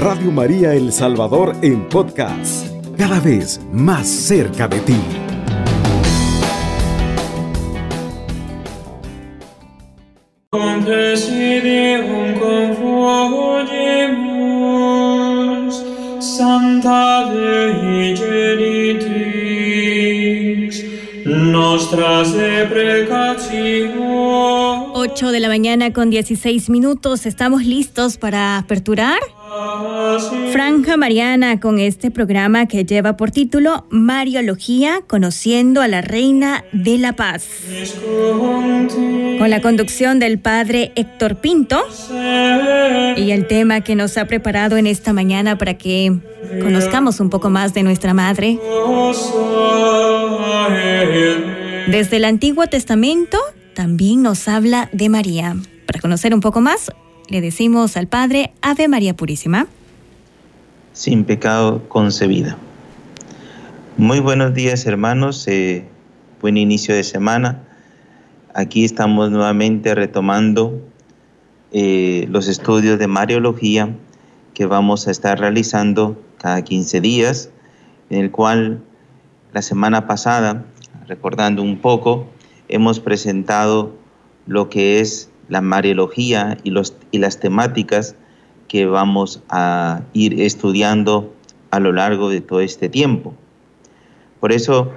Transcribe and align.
Radio 0.00 0.32
María 0.32 0.72
El 0.72 0.94
Salvador 0.94 1.54
en 1.60 1.86
podcast, 1.86 2.66
cada 2.96 3.20
vez 3.20 3.60
más 3.70 4.08
cerca 4.08 4.66
de 4.66 4.80
ti. 4.80 4.96
Santa 16.18 17.30
Dei 17.30 18.14
nostras 21.26 22.32
deprecations 22.32 24.69
8 25.00 25.32
de 25.32 25.40
la 25.40 25.48
mañana 25.48 25.94
con 25.94 26.10
16 26.10 26.68
minutos. 26.68 27.24
Estamos 27.24 27.64
listos 27.64 28.18
para 28.18 28.58
aperturar 28.58 29.18
Franja 30.52 30.98
Mariana 30.98 31.58
con 31.58 31.78
este 31.78 32.10
programa 32.10 32.66
que 32.66 32.84
lleva 32.84 33.16
por 33.16 33.30
título 33.30 33.86
Mariología, 33.88 35.00
conociendo 35.06 35.80
a 35.80 35.88
la 35.88 36.02
Reina 36.02 36.66
de 36.72 36.98
la 36.98 37.14
Paz. 37.14 37.46
Con 39.38 39.48
la 39.48 39.62
conducción 39.62 40.18
del 40.18 40.38
padre 40.38 40.92
Héctor 40.94 41.36
Pinto 41.36 41.82
y 43.16 43.30
el 43.30 43.46
tema 43.48 43.80
que 43.80 43.94
nos 43.94 44.18
ha 44.18 44.26
preparado 44.26 44.76
en 44.76 44.86
esta 44.86 45.14
mañana 45.14 45.56
para 45.56 45.78
que 45.78 46.18
conozcamos 46.60 47.20
un 47.20 47.30
poco 47.30 47.48
más 47.48 47.72
de 47.72 47.84
nuestra 47.84 48.12
Madre. 48.12 48.58
Desde 51.86 52.18
el 52.18 52.26
Antiguo 52.26 52.66
Testamento 52.66 53.38
también 53.74 54.22
nos 54.22 54.48
habla 54.48 54.88
de 54.92 55.08
María. 55.08 55.56
Para 55.86 56.00
conocer 56.00 56.34
un 56.34 56.40
poco 56.40 56.60
más, 56.60 56.90
le 57.28 57.40
decimos 57.40 57.96
al 57.96 58.06
Padre 58.06 58.52
Ave 58.62 58.88
María 58.88 59.14
Purísima. 59.14 59.66
Sin 60.92 61.24
pecado 61.24 61.88
concebida. 61.88 62.56
Muy 63.96 64.20
buenos 64.20 64.54
días 64.54 64.86
hermanos, 64.86 65.46
eh, 65.48 65.84
buen 66.40 66.56
inicio 66.56 66.94
de 66.94 67.04
semana. 67.04 67.62
Aquí 68.54 68.84
estamos 68.84 69.30
nuevamente 69.30 69.94
retomando 69.94 70.80
eh, 71.72 72.26
los 72.30 72.48
estudios 72.48 72.98
de 72.98 73.06
Mariología 73.06 73.94
que 74.54 74.66
vamos 74.66 75.06
a 75.06 75.10
estar 75.10 75.38
realizando 75.38 76.20
cada 76.38 76.62
15 76.62 77.00
días, 77.00 77.50
en 78.10 78.20
el 78.20 78.30
cual 78.30 78.82
la 79.52 79.62
semana 79.62 80.06
pasada, 80.06 80.64
recordando 81.06 81.62
un 81.62 81.78
poco, 81.78 82.26
hemos 82.70 83.00
presentado 83.00 83.92
lo 84.46 84.68
que 84.68 85.00
es 85.00 85.30
la 85.48 85.60
Mariología 85.60 86.56
y, 86.62 86.70
las 86.70 87.40
temáticas 87.40 88.14
que 88.68 88.86
vamos 88.86 89.42
a 89.48 90.02
ir 90.12 90.40
estudiando 90.40 91.34
a 91.70 91.80
lo 91.80 91.92
largo 91.92 92.30
de 92.30 92.40
todo 92.40 92.60
este 92.60 92.88
tiempo. 92.88 93.34
Por 94.38 94.52
eso 94.52 94.92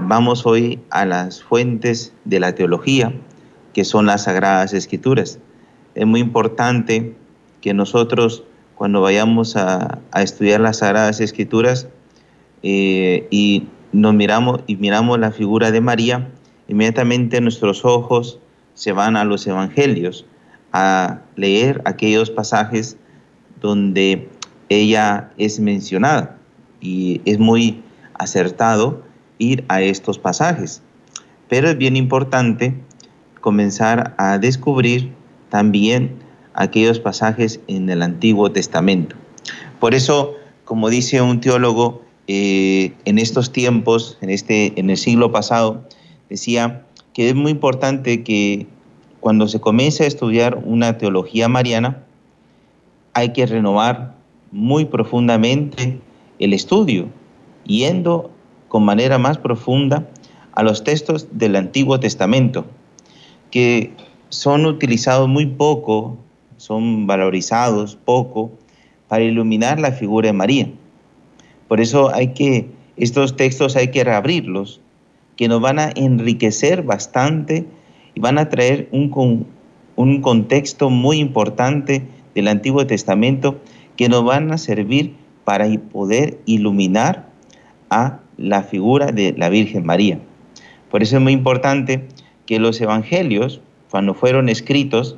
vamos 0.00 0.44
hoy 0.46 0.80
a 0.90 1.06
las 1.06 1.42
fuentes 1.42 2.12
de 2.24 2.40
la 2.40 2.54
teología, 2.54 3.12
que 3.72 3.84
son 3.84 4.06
las 4.06 4.24
Sagradas 4.24 4.74
Escrituras. 4.74 5.38
Es 5.94 6.06
muy 6.06 6.20
importante 6.20 7.14
que 7.60 7.72
nosotros, 7.72 8.42
cuando 8.74 9.00
vayamos 9.00 9.56
a, 9.56 10.00
estudiar 10.16 10.60
las 10.60 10.78
Sagradas 10.78 11.20
Escrituras 11.20 11.86
eh, 12.64 13.28
y 13.30 13.68
nos 13.92 14.12
miramos 14.12 14.62
y 14.66 14.74
miramos 14.74 15.20
la 15.20 15.30
figura 15.30 15.70
de 15.70 15.80
María, 15.80 16.28
inmediatamente 16.68 17.40
nuestros 17.40 17.84
ojos 17.84 18.38
se 18.74 18.92
van 18.92 19.16
a 19.16 19.24
los 19.24 19.46
evangelios, 19.46 20.26
a 20.72 21.20
leer 21.36 21.82
aquellos 21.84 22.30
pasajes 22.30 22.96
donde 23.60 24.28
ella 24.68 25.30
es 25.38 25.60
mencionada. 25.60 26.36
Y 26.80 27.20
es 27.24 27.38
muy 27.38 27.82
acertado 28.14 29.02
ir 29.38 29.64
a 29.68 29.80
estos 29.82 30.18
pasajes. 30.18 30.82
Pero 31.48 31.70
es 31.70 31.78
bien 31.78 31.96
importante 31.96 32.74
comenzar 33.40 34.14
a 34.18 34.38
descubrir 34.38 35.12
también 35.50 36.16
aquellos 36.54 36.98
pasajes 36.98 37.60
en 37.68 37.88
el 37.90 38.02
Antiguo 38.02 38.50
Testamento. 38.50 39.16
Por 39.80 39.94
eso, 39.94 40.34
como 40.64 40.88
dice 40.88 41.20
un 41.20 41.40
teólogo, 41.40 42.02
eh, 42.26 42.94
en 43.04 43.18
estos 43.18 43.52
tiempos, 43.52 44.16
en, 44.22 44.30
este, 44.30 44.78
en 44.80 44.88
el 44.88 44.96
siglo 44.96 45.30
pasado, 45.30 45.86
decía 46.28 46.84
que 47.12 47.28
es 47.28 47.34
muy 47.34 47.52
importante 47.52 48.22
que 48.22 48.66
cuando 49.20 49.48
se 49.48 49.60
comience 49.60 50.04
a 50.04 50.06
estudiar 50.06 50.60
una 50.64 50.98
teología 50.98 51.48
mariana, 51.48 52.04
hay 53.14 53.32
que 53.32 53.46
renovar 53.46 54.14
muy 54.50 54.84
profundamente 54.84 55.98
el 56.38 56.52
estudio, 56.52 57.08
yendo 57.64 58.30
con 58.68 58.84
manera 58.84 59.18
más 59.18 59.38
profunda 59.38 60.08
a 60.52 60.62
los 60.62 60.84
textos 60.84 61.28
del 61.32 61.56
Antiguo 61.56 61.98
Testamento, 62.00 62.66
que 63.50 63.92
son 64.28 64.66
utilizados 64.66 65.28
muy 65.28 65.46
poco, 65.46 66.16
son 66.56 67.06
valorizados 67.06 67.96
poco 67.96 68.50
para 69.08 69.24
iluminar 69.24 69.78
la 69.80 69.92
figura 69.92 70.26
de 70.26 70.32
María. 70.32 70.70
Por 71.68 71.80
eso 71.80 72.12
hay 72.12 72.34
que, 72.34 72.68
estos 72.96 73.36
textos 73.36 73.76
hay 73.76 73.88
que 73.88 74.04
reabrirlos 74.04 74.80
que 75.36 75.48
nos 75.48 75.60
van 75.60 75.78
a 75.78 75.90
enriquecer 75.94 76.82
bastante 76.82 77.66
y 78.14 78.20
van 78.20 78.38
a 78.38 78.48
traer 78.48 78.88
un, 78.92 79.46
un 79.96 80.20
contexto 80.20 80.90
muy 80.90 81.18
importante 81.18 82.02
del 82.34 82.48
Antiguo 82.48 82.86
Testamento 82.86 83.60
que 83.96 84.08
nos 84.08 84.24
van 84.24 84.52
a 84.52 84.58
servir 84.58 85.14
para 85.44 85.66
poder 85.92 86.38
iluminar 86.46 87.28
a 87.90 88.20
la 88.36 88.62
figura 88.62 89.12
de 89.12 89.34
la 89.36 89.48
Virgen 89.48 89.84
María. 89.84 90.18
Por 90.90 91.02
eso 91.02 91.16
es 91.16 91.22
muy 91.22 91.32
importante 91.32 92.06
que 92.46 92.58
los 92.58 92.80
evangelios, 92.80 93.60
cuando 93.90 94.14
fueron 94.14 94.48
escritos, 94.48 95.16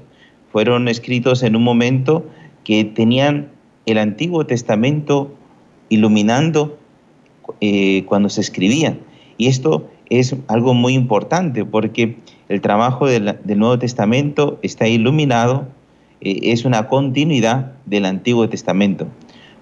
fueron 0.53 0.89
escritos 0.89 1.43
en 1.43 1.57
un 1.57 1.63
momento 1.63 2.27
que 2.65 2.85
tenían 2.85 3.49
el 3.85 3.99
Antiguo 3.99 4.47
Testamento 4.47 5.35
iluminando 5.89 6.79
eh, 7.61 8.05
cuando 8.07 8.29
se 8.29 8.41
escribían. 8.41 8.99
Y 9.39 9.49
esto 9.49 9.89
es 10.11 10.37
algo 10.49 10.75
muy 10.75 10.95
importante 10.95 11.65
porque 11.65 12.17
el 12.49 12.61
trabajo 12.61 13.07
del, 13.07 13.39
Nuevo 13.45 13.79
Testamento 13.79 14.59
está 14.63 14.87
iluminado, 14.87 15.67
eh, 16.21 16.39
es 16.53 16.65
una 16.65 16.89
continuidad 16.89 17.73
del 17.87 18.05
Antiguo 18.05 18.49
Testamento. 18.49 19.09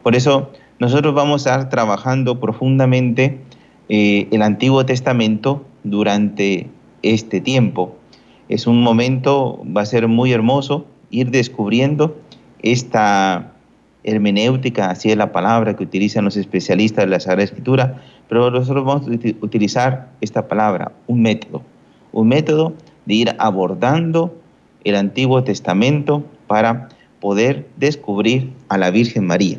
Por 0.02 0.14
eso 0.14 0.50
nosotros 0.78 1.14
vamos 1.14 1.46
a 1.46 1.50
estar 1.50 1.68
trabajando 1.70 2.40
profundamente 2.40 3.40
eh, 3.88 4.28
el 4.30 4.42
Antiguo 4.42 4.84
Testamento 4.84 5.64
durante 5.82 6.68
este 7.02 7.40
tiempo. 7.40 7.96
Es 8.48 8.66
un 8.66 8.82
momento, 8.82 9.62
va 9.64 9.82
a 9.82 9.86
ser 9.86 10.08
muy 10.08 10.32
hermoso 10.32 10.86
ir 11.10 11.30
descubriendo 11.30 12.16
esta 12.62 13.53
hermenéutica, 14.04 14.90
así 14.90 15.10
es 15.10 15.16
la 15.16 15.32
palabra 15.32 15.74
que 15.74 15.82
utilizan 15.82 16.24
los 16.24 16.36
especialistas 16.36 17.04
de 17.04 17.10
la 17.10 17.20
Sagrada 17.20 17.44
Escritura, 17.44 18.02
pero 18.28 18.50
nosotros 18.50 18.84
vamos 18.84 19.08
a 19.08 19.44
utilizar 19.44 20.10
esta 20.20 20.46
palabra, 20.46 20.92
un 21.06 21.22
método, 21.22 21.62
un 22.12 22.28
método 22.28 22.74
de 23.06 23.14
ir 23.14 23.34
abordando 23.38 24.34
el 24.84 24.96
Antiguo 24.96 25.42
Testamento 25.42 26.24
para 26.46 26.88
poder 27.20 27.66
descubrir 27.76 28.52
a 28.68 28.76
la 28.76 28.90
Virgen 28.90 29.26
María. 29.26 29.58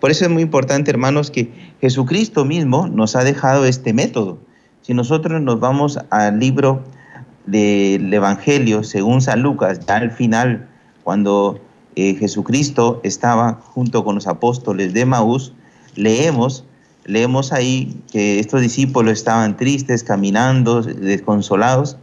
Por 0.00 0.10
eso 0.10 0.24
es 0.24 0.30
muy 0.30 0.42
importante, 0.42 0.90
hermanos, 0.90 1.30
que 1.30 1.52
Jesucristo 1.80 2.44
mismo 2.44 2.88
nos 2.88 3.14
ha 3.16 3.22
dejado 3.22 3.64
este 3.66 3.92
método. 3.92 4.38
Si 4.82 4.94
nosotros 4.94 5.40
nos 5.40 5.60
vamos 5.60 5.98
al 6.10 6.40
libro 6.40 6.82
del 7.46 8.12
Evangelio 8.12 8.82
según 8.82 9.20
San 9.20 9.42
Lucas, 9.42 9.86
ya 9.86 9.96
al 9.96 10.10
final, 10.10 10.68
cuando 11.04 11.60
eh, 12.00 12.14
Jesucristo 12.14 12.98
estaba 13.04 13.60
junto 13.62 14.04
con 14.04 14.14
los 14.14 14.26
apóstoles 14.26 14.94
de 14.94 15.04
Maús, 15.04 15.52
leemos, 15.96 16.64
leemos 17.04 17.52
ahí 17.52 17.94
que 18.10 18.38
estos 18.38 18.62
discípulos 18.62 19.12
estaban 19.12 19.58
tristes, 19.58 20.02
caminando, 20.02 20.80
desconsolados, 20.80 21.98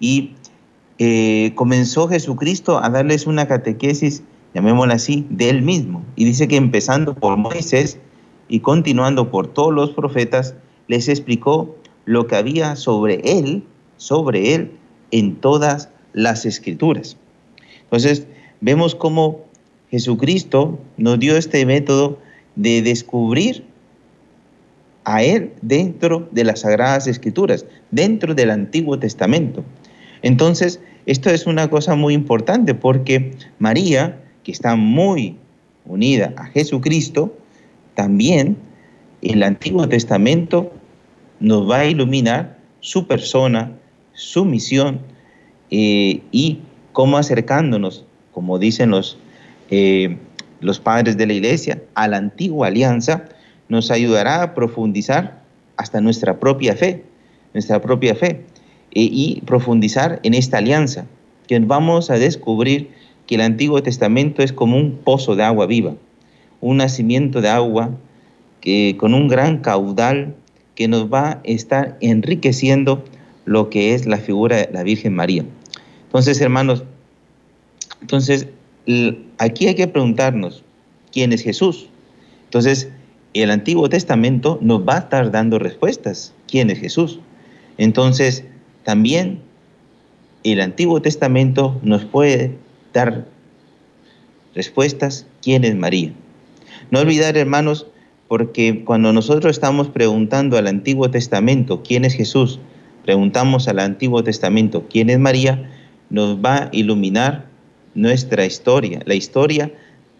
y 0.00 0.32
eh, 0.98 1.52
comenzó 1.54 2.08
Jesucristo 2.08 2.82
a 2.82 2.88
darles 2.88 3.26
una 3.26 3.46
catequesis, 3.46 4.22
llamémosla 4.54 4.94
así, 4.94 5.26
de 5.28 5.50
él 5.50 5.60
mismo. 5.60 6.02
Y 6.16 6.24
dice 6.24 6.48
que 6.48 6.56
empezando 6.56 7.14
por 7.14 7.36
Moisés 7.36 7.98
y 8.48 8.60
continuando 8.60 9.30
por 9.30 9.48
todos 9.48 9.74
los 9.74 9.90
profetas, 9.90 10.54
les 10.88 11.08
explicó 11.08 11.76
lo 12.06 12.26
que 12.26 12.36
había 12.36 12.74
sobre 12.76 13.20
él, 13.38 13.64
sobre 13.98 14.54
él, 14.54 14.72
en 15.10 15.36
todas 15.36 15.90
las 16.14 16.46
escrituras. 16.46 17.18
Entonces, 17.82 18.26
vemos 18.62 18.94
cómo 18.94 19.44
Jesucristo 19.90 20.78
nos 20.96 21.18
dio 21.18 21.36
este 21.36 21.66
método 21.66 22.18
de 22.56 22.80
descubrir 22.80 23.64
a 25.04 25.22
Él 25.22 25.52
dentro 25.60 26.28
de 26.30 26.44
las 26.44 26.60
Sagradas 26.60 27.06
Escrituras, 27.06 27.66
dentro 27.90 28.34
del 28.34 28.50
Antiguo 28.50 28.98
Testamento. 28.98 29.64
Entonces, 30.22 30.80
esto 31.04 31.28
es 31.28 31.46
una 31.46 31.68
cosa 31.68 31.96
muy 31.96 32.14
importante 32.14 32.74
porque 32.74 33.32
María, 33.58 34.22
que 34.44 34.52
está 34.52 34.76
muy 34.76 35.36
unida 35.84 36.32
a 36.36 36.46
Jesucristo, 36.46 37.36
también 37.94 38.56
el 39.20 39.42
Antiguo 39.42 39.88
Testamento 39.88 40.72
nos 41.40 41.68
va 41.68 41.80
a 41.80 41.86
iluminar 41.86 42.58
su 42.80 43.06
persona, 43.08 43.72
su 44.12 44.44
misión 44.44 45.00
eh, 45.70 46.22
y 46.30 46.60
cómo 46.92 47.18
acercándonos, 47.18 48.06
como 48.32 48.58
dicen 48.58 48.90
los, 48.90 49.18
eh, 49.70 50.16
los 50.60 50.80
padres 50.80 51.16
de 51.16 51.26
la 51.26 51.34
iglesia, 51.34 51.82
a 51.94 52.08
la 52.08 52.16
antigua 52.16 52.68
alianza, 52.68 53.24
nos 53.68 53.90
ayudará 53.90 54.42
a 54.42 54.54
profundizar 54.54 55.42
hasta 55.76 56.00
nuestra 56.00 56.38
propia 56.40 56.76
fe, 56.76 57.04
nuestra 57.54 57.80
propia 57.80 58.14
fe, 58.14 58.44
eh, 58.92 59.08
y 59.10 59.42
profundizar 59.46 60.20
en 60.22 60.34
esta 60.34 60.58
alianza, 60.58 61.06
que 61.46 61.58
vamos 61.58 62.10
a 62.10 62.18
descubrir 62.18 62.90
que 63.26 63.36
el 63.36 63.40
Antiguo 63.40 63.82
Testamento 63.82 64.42
es 64.42 64.52
como 64.52 64.76
un 64.76 64.98
pozo 64.98 65.36
de 65.36 65.42
agua 65.42 65.66
viva, 65.66 65.94
un 66.60 66.78
nacimiento 66.78 67.40
de 67.40 67.48
agua 67.48 67.90
que, 68.60 68.96
con 68.98 69.14
un 69.14 69.28
gran 69.28 69.58
caudal 69.58 70.34
que 70.74 70.88
nos 70.88 71.12
va 71.12 71.30
a 71.30 71.40
estar 71.44 71.96
enriqueciendo 72.00 73.04
lo 73.44 73.70
que 73.70 73.94
es 73.94 74.06
la 74.06 74.18
figura 74.18 74.56
de 74.56 74.70
la 74.72 74.82
Virgen 74.82 75.14
María. 75.14 75.44
Entonces, 76.06 76.40
hermanos, 76.40 76.84
entonces 78.02 78.48
aquí 79.38 79.68
hay 79.68 79.74
que 79.74 79.88
preguntarnos, 79.88 80.64
¿quién 81.12 81.32
es 81.32 81.42
Jesús? 81.42 81.88
Entonces, 82.44 82.90
el 83.32 83.50
Antiguo 83.50 83.88
Testamento 83.88 84.58
nos 84.60 84.86
va 84.86 84.96
a 84.96 84.98
estar 84.98 85.30
dando 85.30 85.58
respuestas, 85.58 86.34
¿quién 86.46 86.68
es 86.68 86.80
Jesús? 86.80 87.20
Entonces, 87.78 88.44
también 88.84 89.40
el 90.44 90.60
Antiguo 90.60 91.00
Testamento 91.00 91.80
nos 91.82 92.04
puede 92.04 92.58
dar 92.92 93.26
respuestas, 94.54 95.26
¿quién 95.40 95.64
es 95.64 95.74
María? 95.76 96.12
No 96.90 97.00
olvidar, 97.00 97.38
hermanos, 97.38 97.86
porque 98.28 98.84
cuando 98.84 99.12
nosotros 99.12 99.52
estamos 99.52 99.88
preguntando 99.88 100.58
al 100.58 100.66
Antiguo 100.66 101.10
Testamento 101.10 101.82
quién 101.82 102.04
es 102.04 102.14
Jesús, 102.14 102.58
preguntamos 103.04 103.68
al 103.68 103.78
Antiguo 103.78 104.24
Testamento 104.24 104.86
quién 104.90 105.08
es 105.08 105.18
María, 105.18 105.70
nos 106.10 106.44
va 106.44 106.56
a 106.56 106.68
iluminar 106.72 107.51
nuestra 107.94 108.44
historia, 108.44 109.00
la 109.04 109.14
historia 109.14 109.72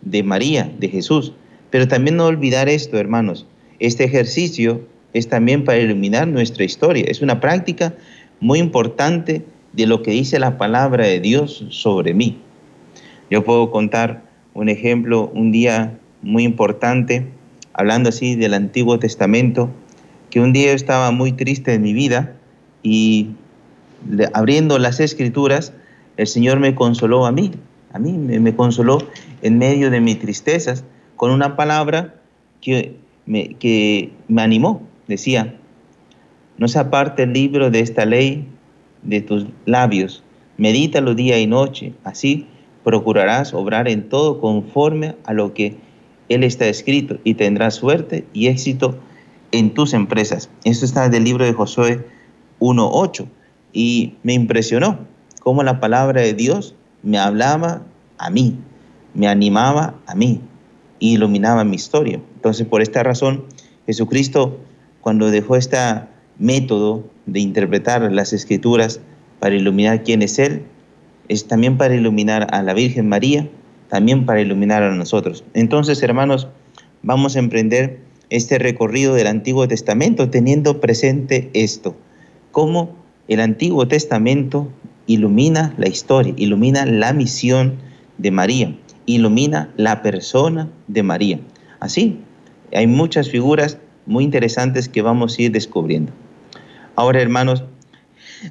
de 0.03 0.23
María, 0.23 0.71
de 0.79 0.89
Jesús. 0.89 1.33
Pero 1.71 1.89
también 1.89 2.17
no 2.17 2.27
olvidar 2.27 2.69
esto, 2.69 2.99
hermanos, 2.99 3.47
este 3.79 4.05
ejercicio 4.05 4.87
es 5.13 5.29
también 5.29 5.65
para 5.65 5.79
iluminar 5.79 6.29
nuestra 6.29 6.65
historia, 6.65 7.05
es 7.07 7.23
una 7.23 7.41
práctica 7.41 7.95
muy 8.41 8.59
importante 8.59 9.45
de 9.73 9.87
lo 9.87 10.03
que 10.03 10.11
dice 10.11 10.39
la 10.39 10.59
palabra 10.59 11.07
de 11.07 11.21
Dios 11.21 11.65
sobre 11.71 12.15
mí. 12.15 12.39
Yo 13.31 13.45
puedo 13.45 13.71
contar 13.71 14.25
un 14.55 14.69
ejemplo, 14.69 15.31
un 15.35 15.53
día 15.53 15.99
muy 16.23 16.45
importante, 16.45 17.27
hablando 17.73 18.11
así 18.11 18.37
del 18.37 18.55
Antiguo 18.55 18.99
Testamento, 18.99 19.71
que 20.31 20.41
un 20.41 20.53
día 20.53 20.69
yo 20.69 20.75
estaba 20.75 21.11
muy 21.11 21.33
triste 21.33 21.75
en 21.75 21.83
mi 21.83 21.93
vida 21.93 22.37
y 22.83 23.31
abriendo 24.35 24.79
las 24.79 25.01
escrituras, 25.01 25.73
el 26.17 26.27
Señor 26.27 26.61
me 26.61 26.75
consoló 26.75 27.27
a 27.27 27.33
mí, 27.33 27.53
a 27.93 27.99
mí 27.99 28.13
me, 28.13 28.55
consoló 28.55 28.99
en 29.43 29.59
medio 29.59 29.91
de 29.91 30.01
mis 30.01 30.19
tristezas 30.19 30.85
con 31.17 31.31
una 31.31 31.57
palabra 31.57 32.15
que 32.61 32.97
me, 33.27 33.55
que 33.55 34.11
me 34.29 34.43
animó. 34.43 34.83
Decía, 35.09 35.55
no 36.59 36.69
se 36.69 36.79
aparte 36.79 37.25
el 37.25 37.33
libro 37.33 37.71
de 37.71 37.81
esta 37.81 38.07
ley 38.07 38.47
de 39.03 39.21
tus 39.21 39.47
labios, 39.67 40.23
medítalo 40.57 41.15
día 41.15 41.39
y 41.39 41.47
noche, 41.47 41.93
así 42.05 42.47
procurarás 42.85 43.55
obrar 43.55 43.89
en 43.89 44.09
todo 44.09 44.41
conforme 44.41 45.17
a 45.25 45.33
lo 45.33 45.55
que 45.55 45.77
él 46.29 46.45
está 46.45 46.67
escrito 46.67 47.19
y 47.25 47.35
tendrás 47.35 47.75
suerte 47.75 48.25
y 48.33 48.47
éxito 48.47 48.99
en 49.51 49.75
tus 49.75 49.93
empresas. 49.93 50.51
Esto 50.65 50.85
está 50.85 51.09
del 51.09 51.25
libro 51.25 51.45
de 51.45 51.53
Josué 51.53 52.07
1.8 52.61 53.27
y 53.73 54.15
me 54.23 54.35
impresionó 54.35 55.12
cómo 55.43 55.65
la 55.65 55.81
palabra 55.81 56.21
de 56.21 56.35
Dios 56.35 56.77
me 57.03 57.19
hablaba 57.19 57.83
a 58.17 58.31
mí, 58.31 58.57
me 59.13 59.27
animaba 59.27 59.97
a 60.07 60.15
mí, 60.15 60.41
iluminaba 61.01 61.65
mi 61.65 61.75
historia. 61.75 62.21
Entonces, 62.37 62.65
por 62.67 62.81
esta 62.81 63.03
razón, 63.03 63.45
Jesucristo, 63.87 64.61
cuando 65.01 65.33
dejó 65.33 65.57
este 65.57 65.79
método 66.39 67.05
de 67.27 67.41
interpretar 67.41 68.03
las 68.13 68.33
escrituras 68.33 69.01
para 69.41 69.57
iluminar 69.57 70.05
quién 70.05 70.23
es 70.23 70.39
Él, 70.39 70.63
es 71.27 71.49
también 71.49 71.77
para 71.77 71.97
iluminar 71.97 72.47
a 72.53 72.63
la 72.63 72.73
Virgen 72.73 73.09
María, 73.09 73.49
también 73.89 74.27
para 74.27 74.41
iluminar 74.41 74.85
a 74.85 74.95
nosotros. 74.95 75.43
Entonces, 75.55 76.01
hermanos, 76.05 76.47
vamos 77.03 77.35
a 77.35 77.41
emprender 77.41 77.99
este 78.31 78.59
recorrido 78.59 79.15
del 79.15 79.27
Antiguo 79.27 79.67
Testamento 79.67 80.31
teniendo 80.31 80.81
presente 80.81 81.51
esto, 81.53 81.97
cómo 82.53 82.95
el 83.27 83.41
Antiguo 83.41 83.89
Testamento 83.89 84.69
ilumina 85.07 85.75
la 85.77 85.89
historia, 85.89 86.35
ilumina 86.37 86.87
la 86.87 87.13
misión 87.13 87.79
de 88.19 88.31
María, 88.31 88.77
ilumina 89.07 89.71
la 89.77 90.03
persona 90.03 90.69
de 90.89 91.03
María. 91.03 91.41
Así, 91.81 92.21
hay 92.73 92.87
muchas 92.87 93.29
figuras 93.29 93.79
muy 94.07 94.25
interesantes 94.25 94.89
que 94.89 95.03
vamos 95.03 95.39
a 95.39 95.43
ir 95.43 95.53
descubriendo. 95.53 96.13
Ahora, 96.97 97.21
hermanos, 97.21 97.65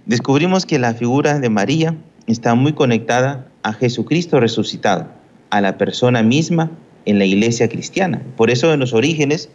descubrimos 0.06 0.65
que 0.65 0.80
la 0.80 0.94
figura 0.94 1.39
de 1.39 1.50
María 1.50 1.95
está 2.27 2.56
muy 2.56 2.74
conectada 2.74 3.47
a 3.63 3.74
Jesucristo 3.74 4.39
resucitado 4.39 5.07
a 5.50 5.62
la 5.62 5.77
persona 5.77 6.24
misma 6.24 6.71
en 7.06 7.19
la 7.19 7.25
iglesia 7.25 7.68
cristiana. 7.69 8.21
Por 8.38 8.50
eso 8.50 8.74
en 8.74 8.80
los 8.80 8.94
orígenes, 8.94 9.50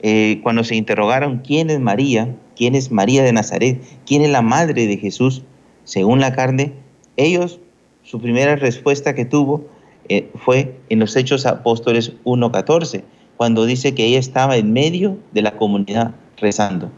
eh, 0.00 0.40
cuando 0.42 0.64
se 0.64 0.76
interrogaron 0.76 1.38
quién 1.38 1.70
es 1.70 1.80
María, 1.80 2.34
quién 2.56 2.74
es 2.74 2.90
María 2.90 3.22
de 3.22 3.32
Nazaret, 3.32 3.80
quién 4.06 4.22
es 4.22 4.30
la 4.30 4.42
madre 4.42 4.86
de 4.86 4.96
Jesús, 4.96 5.44
según 5.84 6.20
la 6.20 6.34
carne, 6.34 6.72
ellos, 7.16 7.60
su 8.02 8.20
primera 8.20 8.56
respuesta 8.56 9.14
que 9.14 9.24
tuvo 9.24 9.66
eh, 10.08 10.30
fue 10.34 10.78
en 10.88 11.00
los 11.00 11.16
Hechos 11.16 11.46
Apóstoles 11.46 12.12
1.14, 12.24 13.02
cuando 13.36 13.64
dice 13.64 13.94
que 13.94 14.06
ella 14.06 14.18
estaba 14.18 14.56
en 14.56 14.72
medio 14.72 15.18
de 15.32 15.42
la 15.42 15.56
comunidad 15.56 16.14
rezando. 16.36 16.90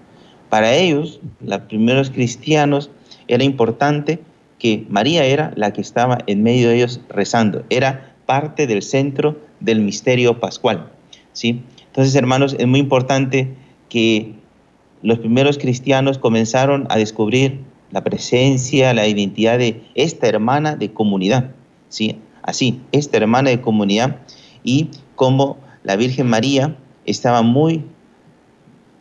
Para 0.50 0.74
ellos, 0.74 1.20
los 1.40 1.60
primeros 1.60 2.10
cristianos, 2.10 2.90
era 3.28 3.44
importante 3.44 4.20
que 4.58 4.86
María 4.88 5.24
era 5.24 5.52
la 5.56 5.72
que 5.72 5.80
estaba 5.80 6.18
en 6.26 6.42
medio 6.42 6.68
de 6.68 6.76
ellos 6.76 7.00
rezando, 7.08 7.64
era 7.70 8.14
parte 8.26 8.66
del 8.66 8.82
centro 8.82 9.38
del 9.60 9.80
misterio 9.80 10.40
pascual. 10.40 10.90
¿sí? 11.32 11.62
Entonces, 11.86 12.14
hermanos, 12.14 12.56
es 12.58 12.66
muy 12.66 12.80
importante 12.80 13.54
que 13.88 14.34
los 15.02 15.18
primeros 15.18 15.58
cristianos 15.58 16.18
comenzaron 16.18 16.86
a 16.88 16.96
descubrir 16.96 17.60
la 17.90 18.02
presencia, 18.02 18.94
la 18.94 19.06
identidad 19.06 19.58
de 19.58 19.82
esta 19.94 20.26
hermana 20.26 20.76
de 20.76 20.92
comunidad. 20.92 21.50
¿sí? 21.88 22.18
Así, 22.42 22.80
esta 22.92 23.16
hermana 23.16 23.50
de 23.50 23.60
comunidad 23.60 24.18
y 24.62 24.90
cómo 25.14 25.58
la 25.82 25.96
Virgen 25.96 26.26
María 26.26 26.76
estaba 27.06 27.42
muy 27.42 27.84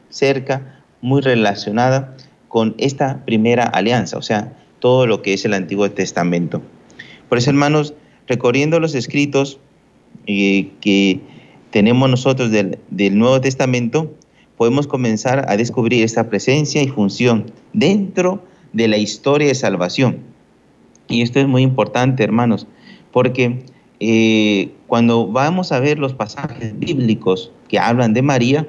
cerca, 0.10 0.82
muy 1.02 1.22
relacionada 1.22 2.16
con 2.48 2.76
esta 2.78 3.26
primera 3.26 3.64
alianza, 3.64 4.18
o 4.18 4.22
sea, 4.22 4.54
todo 4.80 5.08
lo 5.08 5.22
que 5.22 5.34
es 5.34 5.44
el 5.46 5.54
Antiguo 5.54 5.90
Testamento. 5.90 6.62
Por 7.30 7.38
eso, 7.38 7.50
hermanos, 7.50 7.96
recorriendo 8.28 8.80
los 8.80 8.94
escritos 8.96 9.60
eh, 10.28 10.70
que 10.82 11.22
tenemos 11.72 12.10
nosotros 12.10 12.52
del, 12.52 12.78
Nuevo 13.18 13.42
Testamento, 13.42 14.14
podemos 14.58 14.86
comenzar 14.86 15.50
a 15.50 15.58
descubrir 15.58 16.04
esta 16.04 16.30
presencia 16.30 16.84
y 16.84 16.88
función 16.88 17.52
dentro 17.74 18.44
de 18.74 18.88
la 18.88 18.98
historia 18.98 19.48
de 19.48 19.56
salvación. 19.56 20.20
Y 21.08 21.22
esto 21.22 21.40
es 21.40 21.48
muy 21.48 21.62
importante, 21.62 22.24
hermanos, 22.24 22.68
porque 23.12 23.66
eh, 24.00 24.72
cuando 24.88 25.28
vamos 25.28 25.72
a 25.72 25.80
ver 25.80 26.00
los 26.00 26.14
pasajes 26.14 26.78
bíblicos 26.78 27.52
que 27.68 27.80
hablan 27.80 28.14
de 28.14 28.22
María, 28.22 28.68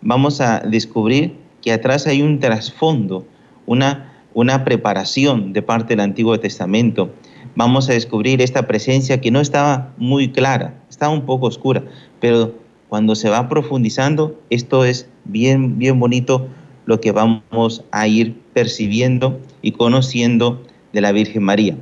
vamos 0.00 0.40
a 0.40 0.60
descubrir 0.60 1.36
que 1.60 1.72
atrás 1.72 2.06
hay 2.06 2.22
un 2.22 2.40
trasfondo, 2.40 3.26
una, 3.66 4.12
una 4.34 4.64
preparación 4.64 5.52
de 5.52 5.62
parte 5.62 5.88
del 5.88 6.00
Antiguo 6.00 6.38
Testamento 6.40 7.10
vamos 7.54 7.88
a 7.88 7.92
descubrir 7.92 8.40
esta 8.40 8.66
presencia 8.66 9.20
que 9.20 9.30
no 9.30 9.40
estaba 9.40 9.92
muy 9.96 10.30
clara, 10.30 10.74
estaba 10.88 11.12
un 11.12 11.26
poco 11.26 11.46
oscura, 11.46 11.84
pero 12.20 12.54
cuando 12.88 13.14
se 13.14 13.28
va 13.28 13.48
profundizando, 13.48 14.38
esto 14.50 14.84
es 14.84 15.08
bien, 15.24 15.78
bien 15.78 15.98
bonito 15.98 16.48
lo 16.86 17.00
que 17.00 17.12
vamos 17.12 17.84
a 17.90 18.06
ir 18.06 18.40
percibiendo 18.52 19.40
y 19.62 19.72
conociendo 19.72 20.62
de 20.92 21.00
la 21.00 21.12
Virgen 21.12 21.42
María. 21.42 21.76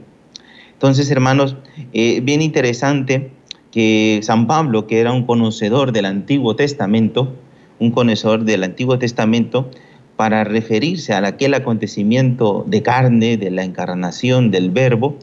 Entonces, 0.73 1.11
hermanos, 1.11 1.57
eh, 1.93 2.21
bien 2.21 2.43
interesante 2.43 3.31
que 3.71 4.21
San 4.23 4.47
Pablo, 4.47 4.87
que 4.87 5.00
era 5.00 5.12
un 5.12 5.25
conocedor 5.25 5.93
del 5.93 6.07
Antiguo 6.07 6.57
Testamento, 6.57 7.35
un 7.79 7.91
conocedor 7.91 8.45
del 8.45 8.65
Antiguo 8.65 8.99
Testamento, 8.99 9.71
para 10.17 10.45
referirse 10.45 11.15
a 11.15 11.27
aquel 11.27 11.55
acontecimiento 11.55 12.65
de 12.67 12.83
carne, 12.83 13.37
de 13.39 13.50
la 13.50 13.65
encarnación 13.65 14.50
del 14.50 14.71
Verbo, 14.71 15.17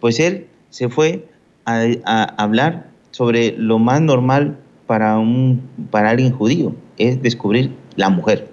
pues 0.00 0.20
él 0.20 0.46
se 0.70 0.88
fue 0.88 1.26
a, 1.64 2.22
hablar 2.36 2.90
sobre 3.10 3.54
lo 3.58 3.78
más 3.78 4.00
normal 4.00 4.58
para, 4.86 5.18
un, 5.18 5.62
para 5.90 6.10
alguien 6.10 6.32
judío, 6.32 6.74
es 6.98 7.20
descubrir 7.22 7.72
la 7.96 8.10
mujer. 8.10 8.48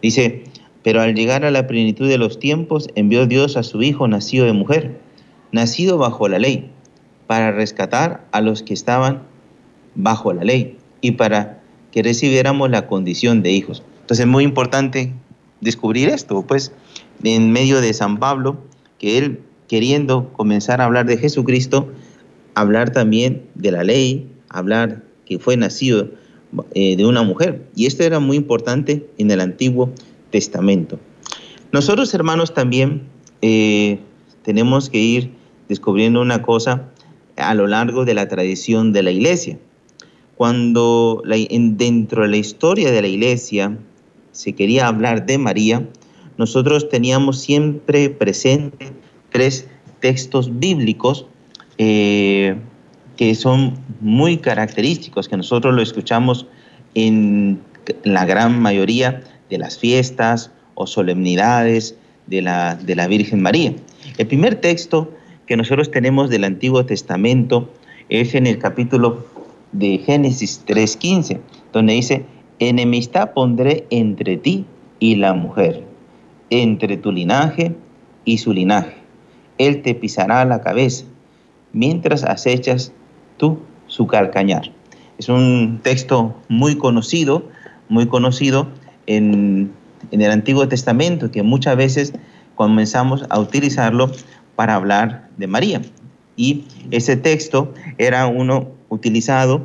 Dice, 0.00 0.44
pero 0.86 1.00
al 1.00 1.16
llegar 1.16 1.44
a 1.44 1.50
la 1.50 1.66
plenitud 1.66 2.08
de 2.08 2.16
los 2.16 2.38
tiempos, 2.38 2.90
envió 2.94 3.26
Dios 3.26 3.56
a 3.56 3.64
su 3.64 3.82
Hijo 3.82 4.06
nacido 4.06 4.46
de 4.46 4.52
mujer, 4.52 5.00
nacido 5.50 5.98
bajo 5.98 6.28
la 6.28 6.38
ley, 6.38 6.70
para 7.26 7.50
rescatar 7.50 8.24
a 8.30 8.40
los 8.40 8.62
que 8.62 8.72
estaban 8.72 9.24
bajo 9.96 10.32
la 10.32 10.44
ley 10.44 10.78
y 11.00 11.10
para 11.10 11.60
que 11.90 12.04
recibiéramos 12.04 12.70
la 12.70 12.86
condición 12.86 13.42
de 13.42 13.50
hijos. 13.50 13.82
Entonces 14.02 14.26
es 14.26 14.30
muy 14.30 14.44
importante 14.44 15.12
descubrir 15.60 16.08
esto, 16.08 16.46
pues 16.46 16.70
en 17.24 17.50
medio 17.50 17.80
de 17.80 17.92
San 17.92 18.18
Pablo, 18.18 18.56
que 19.00 19.18
él 19.18 19.40
queriendo 19.66 20.32
comenzar 20.34 20.80
a 20.80 20.84
hablar 20.84 21.06
de 21.06 21.18
Jesucristo, 21.18 21.88
hablar 22.54 22.90
también 22.90 23.42
de 23.56 23.72
la 23.72 23.82
ley, 23.82 24.30
hablar 24.50 25.02
que 25.24 25.40
fue 25.40 25.56
nacido 25.56 26.10
eh, 26.74 26.96
de 26.96 27.04
una 27.04 27.24
mujer. 27.24 27.66
Y 27.74 27.86
esto 27.86 28.04
era 28.04 28.20
muy 28.20 28.36
importante 28.36 29.04
en 29.18 29.32
el 29.32 29.40
Antiguo 29.40 29.90
Testamento. 30.36 31.00
Nosotros, 31.72 32.12
hermanos, 32.12 32.52
también 32.52 33.04
eh, 33.40 34.00
tenemos 34.42 34.90
que 34.90 34.98
ir 34.98 35.30
descubriendo 35.66 36.20
una 36.20 36.42
cosa 36.42 36.90
a 37.36 37.54
lo 37.54 37.66
largo 37.66 38.04
de 38.04 38.12
la 38.12 38.28
tradición 38.28 38.92
de 38.92 39.02
la 39.02 39.12
iglesia. 39.12 39.58
Cuando 40.36 41.22
dentro 41.24 42.24
de 42.24 42.28
la 42.28 42.36
historia 42.36 42.90
de 42.90 43.00
la 43.00 43.08
iglesia 43.08 43.78
se 44.32 44.52
quería 44.52 44.88
hablar 44.88 45.24
de 45.24 45.38
María, 45.38 45.88
nosotros 46.36 46.90
teníamos 46.90 47.40
siempre 47.40 48.10
presente 48.10 48.92
tres 49.32 49.66
textos 50.00 50.50
bíblicos 50.58 51.24
eh, 51.78 52.56
que 53.16 53.34
son 53.34 53.78
muy 54.02 54.36
característicos, 54.36 55.30
que 55.30 55.38
nosotros 55.38 55.74
lo 55.74 55.80
escuchamos 55.80 56.46
en 56.94 57.58
la 58.04 58.26
gran 58.26 58.60
mayoría 58.60 59.22
de 59.50 59.58
las 59.58 59.78
fiestas 59.78 60.50
o 60.74 60.86
solemnidades 60.86 61.96
de 62.26 62.42
la, 62.42 62.74
de 62.74 62.96
la 62.96 63.06
Virgen 63.06 63.40
María. 63.40 63.74
El 64.18 64.26
primer 64.26 64.56
texto 64.56 65.12
que 65.46 65.56
nosotros 65.56 65.90
tenemos 65.90 66.28
del 66.28 66.44
Antiguo 66.44 66.84
Testamento 66.84 67.70
es 68.08 68.34
en 68.34 68.46
el 68.46 68.58
capítulo 68.58 69.26
de 69.72 69.98
Génesis 69.98 70.64
3.15, 70.66 71.40
donde 71.72 71.94
dice, 71.94 72.24
enemistad 72.58 73.32
pondré 73.32 73.86
entre 73.90 74.36
ti 74.36 74.64
y 74.98 75.16
la 75.16 75.34
mujer, 75.34 75.84
entre 76.50 76.96
tu 76.96 77.12
linaje 77.12 77.74
y 78.24 78.38
su 78.38 78.52
linaje. 78.52 78.94
Él 79.58 79.82
te 79.82 79.94
pisará 79.94 80.44
la 80.44 80.60
cabeza, 80.60 81.04
mientras 81.72 82.24
acechas 82.24 82.92
tú 83.36 83.58
su 83.86 84.06
calcañar. 84.06 84.72
Es 85.18 85.28
un 85.28 85.80
texto 85.82 86.34
muy 86.48 86.76
conocido, 86.76 87.48
muy 87.88 88.06
conocido 88.06 88.68
en, 89.06 89.72
en 90.10 90.22
el 90.22 90.30
Antiguo 90.30 90.68
Testamento, 90.68 91.30
que 91.30 91.42
muchas 91.42 91.76
veces 91.76 92.12
comenzamos 92.54 93.24
a 93.28 93.38
utilizarlo 93.38 94.10
para 94.56 94.74
hablar 94.74 95.28
de 95.36 95.46
María. 95.46 95.82
Y 96.36 96.64
ese 96.90 97.16
texto 97.16 97.72
era 97.98 98.26
uno 98.26 98.68
utilizado 98.88 99.62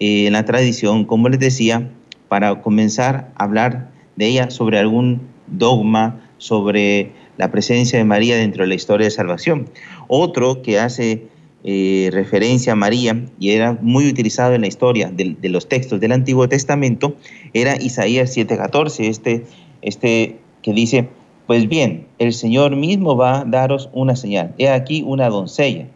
eh, 0.00 0.26
en 0.26 0.32
la 0.32 0.44
tradición, 0.44 1.04
como 1.04 1.28
les 1.28 1.40
decía, 1.40 1.90
para 2.28 2.62
comenzar 2.62 3.32
a 3.36 3.44
hablar 3.44 3.90
de 4.16 4.26
ella 4.26 4.50
sobre 4.50 4.78
algún 4.78 5.20
dogma, 5.46 6.20
sobre 6.38 7.12
la 7.36 7.50
presencia 7.50 7.98
de 7.98 8.04
María 8.04 8.36
dentro 8.36 8.64
de 8.64 8.68
la 8.68 8.74
historia 8.74 9.06
de 9.06 9.10
salvación. 9.10 9.68
Otro 10.08 10.62
que 10.62 10.78
hace 10.78 11.28
eh, 11.64 12.10
referencia 12.12 12.74
a 12.74 12.76
María 12.76 13.24
y 13.40 13.50
era 13.50 13.76
muy 13.82 14.08
utilizado 14.08 14.54
en 14.54 14.60
la 14.60 14.68
historia 14.68 15.10
de, 15.10 15.36
los 15.48 15.68
textos 15.68 15.98
del 15.98 16.12
Antiguo 16.12 16.48
Testamento 16.48 17.16
era 17.52 17.76
Isaías 17.76 18.36
7:14, 18.36 19.08
este, 19.08 19.44
este 19.82 20.38
que 20.62 20.72
dice, 20.72 21.08
pues 21.48 21.68
bien, 21.68 22.06
el 22.18 22.32
Señor 22.32 22.76
mismo 22.76 23.16
va 23.16 23.40
a 23.40 23.44
daros 23.44 23.90
una 23.92 24.14
señal. 24.14 24.54
He 24.58 24.68
aquí 24.68 25.02
una 25.04 25.28
doncella, 25.30 25.86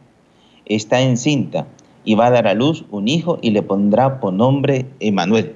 está 0.66 1.00
encinta 1.00 1.69
y 2.04 2.16
va 2.16 2.26
a 2.26 2.31
dar 2.31 2.49
a 2.49 2.54
luz 2.54 2.85
un 2.90 3.07
hijo 3.07 3.38
y 3.40 3.50
le 3.50 3.62
pondrá 3.62 4.19
por 4.19 4.33
nombre 4.33 4.87
Emanuel. 4.99 5.52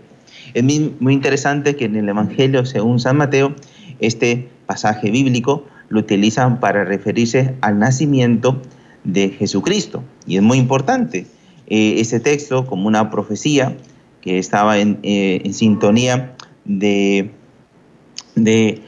Es 0.55 0.63
muy 0.63 1.13
interesante 1.13 1.75
que 1.75 1.87
en 1.87 1.97
el 1.97 2.09
Evangelio, 2.09 2.65
según 2.65 3.01
San 3.01 3.17
Mateo, 3.17 3.55
este 3.99 4.49
pasaje 4.67 5.11
bíblico 5.11 5.65
lo 5.89 6.01
utilizan 6.01 6.61
para 6.61 6.85
referirse 6.85 7.55
al 7.61 7.79
nacimiento 7.79 8.61
de 9.07 9.31
Jesucristo. 9.31 10.03
Y 10.27 10.37
es 10.37 10.43
muy 10.43 10.59
importante 10.59 11.27
eh, 11.69 11.95
ese 11.99 12.21
texto 12.21 12.67
como 12.67 12.89
una 12.89 13.11
profecía 13.11 13.77
que 14.21 14.39
estaba 14.39 14.79
en, 14.79 14.99
eh, 15.03 15.49
sintonía 15.53 16.37
de, 16.65 17.31
de, 18.35 18.83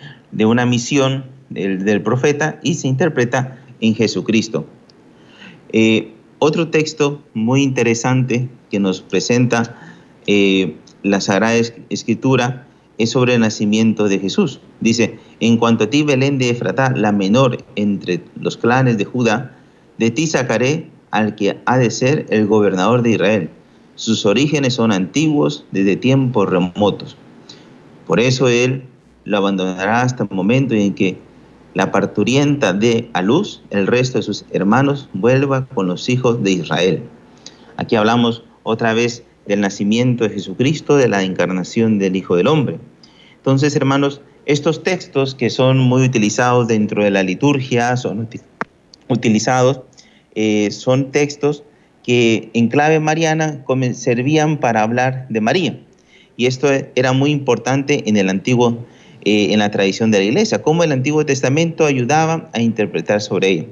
una 0.45 0.67
misión 0.67 1.27
del, 1.49 1.85
del, 1.85 2.03
profeta 2.03 2.59
y 2.63 2.75
se 2.75 2.89
interpreta 2.89 3.59
en 3.81 3.95
Jesucristo. 3.95 4.67
Eh, 5.73 6.13
otro 6.39 6.69
texto 6.69 7.23
muy 7.35 7.63
interesante 7.63 8.49
que 8.71 8.81
nos 8.81 9.01
presenta 9.01 9.77
eh, 10.27 10.77
la 11.03 11.21
Sagrada 11.21 11.57
Escritura 11.91 12.67
es 12.97 13.11
sobre 13.11 13.35
el 13.35 13.41
nacimiento 13.41 14.09
de 14.09 14.19
Jesús. 14.19 14.61
Dice, 14.81 15.19
en 15.41 15.57
cuanto 15.57 15.85
a 15.85 15.91
ti, 15.91 16.03
Belén 16.03 16.39
de 16.39 16.51
Efratá, 16.51 16.93
la 16.95 17.13
menor 17.13 17.65
entre 17.77 18.23
los 18.41 18.57
clanes 18.57 18.99
de 18.99 19.05
Judá, 19.05 19.58
de 19.99 20.11
ti 20.11 20.27
sacaré 20.27 20.91
al 21.11 21.35
que 21.35 21.59
ha 21.65 21.79
de 21.79 21.91
ser 21.91 22.27
el 22.31 22.47
gobernador 22.47 23.03
de 23.03 23.11
Israel. 23.11 23.51
Sus 23.95 24.27
orígenes 24.27 24.75
son 24.75 24.93
antiguos 24.93 25.65
desde 25.73 25.97
tiempos 25.97 26.49
remotos. 26.49 27.17
Por 28.07 28.21
eso 28.21 28.49
él 28.49 28.85
lo 29.25 29.37
abandonará 29.37 30.03
hasta 30.03 30.25
el 30.25 30.31
momento 30.31 30.75
en 30.75 30.95
que 30.95 31.19
la 31.75 31.93
parturienta 31.93 32.73
dé 32.73 33.11
a 33.13 33.23
luz, 33.23 33.63
el 33.71 33.87
resto 33.87 34.19
de 34.19 34.23
sus 34.23 34.45
hermanos 34.51 35.09
vuelva 35.13 35.67
con 35.67 35.87
los 35.87 36.09
hijos 36.09 36.43
de 36.43 36.53
Israel. 36.53 37.03
Aquí 37.77 37.95
hablamos 37.95 38.43
otra 38.63 38.95
vez 38.95 39.25
del 39.47 39.61
nacimiento 39.61 40.25
de 40.25 40.31
Jesucristo, 40.31 40.97
de 40.97 41.09
la 41.09 41.23
encarnación 41.23 41.99
del 41.99 42.17
Hijo 42.17 42.37
del 42.37 42.49
Hombre. 42.49 42.79
Entonces, 43.37 43.77
hermanos, 43.77 44.21
estos 44.47 44.83
textos 44.83 45.35
que 45.35 45.51
son 45.51 45.79
muy 45.79 46.05
utilizados 46.05 46.69
dentro 46.69 47.05
de 47.05 47.11
la 47.11 47.23
liturgia, 47.23 47.97
son 47.97 48.29
utilizados, 49.09 49.81
eh, 50.35 50.71
son 50.71 51.11
textos 51.11 51.65
que 52.03 52.51
en 52.55 52.69
clave 52.69 53.01
mariana 53.01 53.65
servían 53.93 54.59
para 54.59 54.83
hablar 54.83 55.27
de 55.29 55.41
María. 55.41 55.81
Y 56.37 56.47
esto 56.47 56.69
era 56.95 57.13
muy 57.13 57.31
importante 57.31 58.09
en 58.09 58.17
el 58.17 58.29
Antiguo 58.29 58.85
eh, 59.23 59.53
en 59.53 59.59
la 59.59 59.71
tradición 59.71 60.11
de 60.11 60.19
la 60.19 60.25
iglesia, 60.25 60.63
cómo 60.63 60.85
el 60.85 60.93
Antiguo 60.93 61.27
Testamento 61.27 61.85
ayudaba 61.85 62.49
a 62.55 62.61
interpretar 62.61 63.21
sobre 63.21 63.49
ella. 63.49 63.65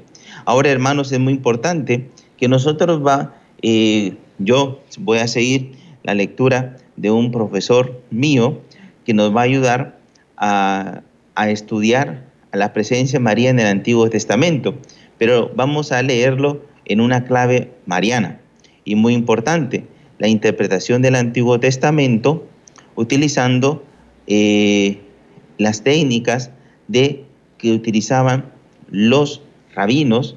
Ahora, 0.45 0.69
hermanos, 0.69 1.11
es 1.11 1.19
muy 1.19 1.33
importante 1.33 2.09
que 2.37 2.47
nosotros 2.47 3.01
va, 3.05 3.33
eh, 3.61 4.13
yo 4.39 4.81
voy 4.99 5.19
a 5.19 5.27
seguir 5.27 5.71
la 6.03 6.13
lectura 6.13 6.75
de 6.97 7.11
un 7.11 7.31
profesor 7.31 8.01
mío 8.11 8.61
que 9.05 9.13
nos 9.13 9.35
va 9.35 9.41
a 9.41 9.43
ayudar 9.45 9.99
a, 10.35 11.01
estudiar 11.47 12.25
la 12.51 12.73
presencia 12.73 13.19
de 13.19 13.23
María 13.23 13.49
en 13.49 13.59
el 13.59 13.67
Antiguo 13.67 14.09
Testamento, 14.09 14.75
pero 15.17 15.51
vamos 15.55 15.91
a 15.91 16.01
leerlo 16.01 16.61
en 16.85 17.01
una 17.01 17.25
clave 17.25 17.71
mariana. 17.85 18.39
Y 18.85 18.95
muy 18.95 19.13
importante, 19.13 19.85
la 20.19 20.27
interpretación 20.27 21.01
del 21.01 21.15
Antiguo 21.15 21.59
Testamento 21.59 22.47
utilizando 22.95 23.83
eh, 24.27 24.99
las 25.57 25.83
técnicas 25.83 26.51
de 26.87 27.23
que 27.57 27.71
utilizaban 27.71 28.45
los 28.89 29.41
rabinos 29.73 30.35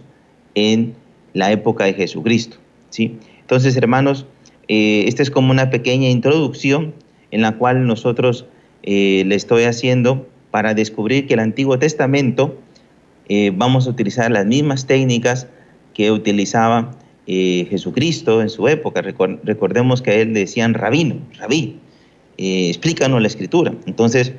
en 0.55 0.95
la 1.33 1.53
época 1.53 1.85
de 1.85 1.95
Jesucristo. 1.95 2.59
¿sí? 2.91 3.19
Entonces, 3.41 3.77
hermanos, 3.77 4.27
eh, 4.69 5.05
esta 5.07 5.23
es 5.23 5.31
como 5.31 5.51
una 5.51 5.71
pequeña 5.71 6.09
introducción 6.09 6.95
en 7.31 7.43
la 7.43 7.57
cual 7.57 7.87
nosotros 7.87 8.47
eh, 8.83 9.25
le 9.27 9.35
estoy 9.35 9.65
haciendo 9.65 10.27
para 10.51 10.75
descubrir 10.75 11.27
que 11.27 11.35
el 11.35 11.41
Antiguo 11.41 11.79
Testamento 11.79 12.59
eh, 13.33 13.53
vamos 13.55 13.87
a 13.87 13.91
utilizar 13.91 14.29
las 14.33 14.45
mismas 14.45 14.87
técnicas 14.87 15.47
que 15.95 16.11
utilizaba 16.11 16.91
eh, 17.29 17.65
Jesucristo 17.71 18.43
en 18.43 18.49
su 18.49 18.67
época. 18.67 19.03
recordemos 19.03 20.03
que 20.03 20.11
a 20.11 20.15
él 20.15 20.33
le 20.33 20.41
decían 20.41 20.75
rabino, 20.75 21.15
rabí, 21.39 21.79
eh, 22.39 22.69
explícanos 22.69 23.21
la 23.21 23.29
escritura. 23.29 23.73
Entonces, 23.87 24.33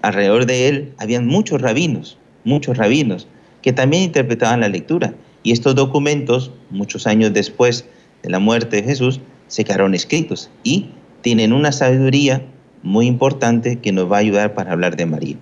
alrededor 0.00 0.46
de 0.46 0.68
él 0.68 0.94
habían 0.96 1.26
muchos 1.26 1.60
rabinos, 1.60 2.16
muchos 2.44 2.78
rabinos, 2.78 3.28
que 3.60 3.74
también 3.74 4.04
interpretaban 4.04 4.60
la 4.60 4.70
lectura. 4.70 5.12
Y 5.42 5.52
estos 5.52 5.74
documentos, 5.74 6.50
muchos 6.70 7.06
años 7.06 7.34
después 7.34 7.84
de 8.22 8.30
la 8.30 8.38
muerte 8.38 8.76
de 8.76 8.82
Jesús, 8.82 9.20
se 9.48 9.64
quedaron 9.64 9.94
escritos 9.94 10.48
y 10.62 10.86
tienen 11.20 11.52
una 11.52 11.70
sabiduría 11.70 12.46
muy 12.82 13.08
importante 13.08 13.76
que 13.76 13.92
nos 13.92 14.10
va 14.10 14.16
a 14.16 14.20
ayudar 14.20 14.54
para 14.54 14.72
hablar 14.72 14.96
de 14.96 15.04
María. 15.04 15.36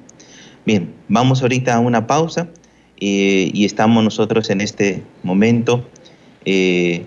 Bien, 0.65 0.93
vamos 1.07 1.43
ahorita 1.43 1.73
a 1.73 1.79
una 1.79 2.09
pausa 2.09 2.49
eh, 2.99 3.51
y 3.53 3.65
estamos 3.65 4.03
nosotros 4.03 4.51
en 4.51 4.61
este 4.61 5.03
momento 5.23 5.85
eh, 6.45 7.05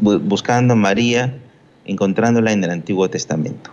buscando 0.00 0.74
a 0.74 0.76
María, 0.76 1.38
encontrándola 1.84 2.52
en 2.52 2.64
el 2.64 2.70
Antiguo 2.70 3.08
Testamento. 3.10 3.70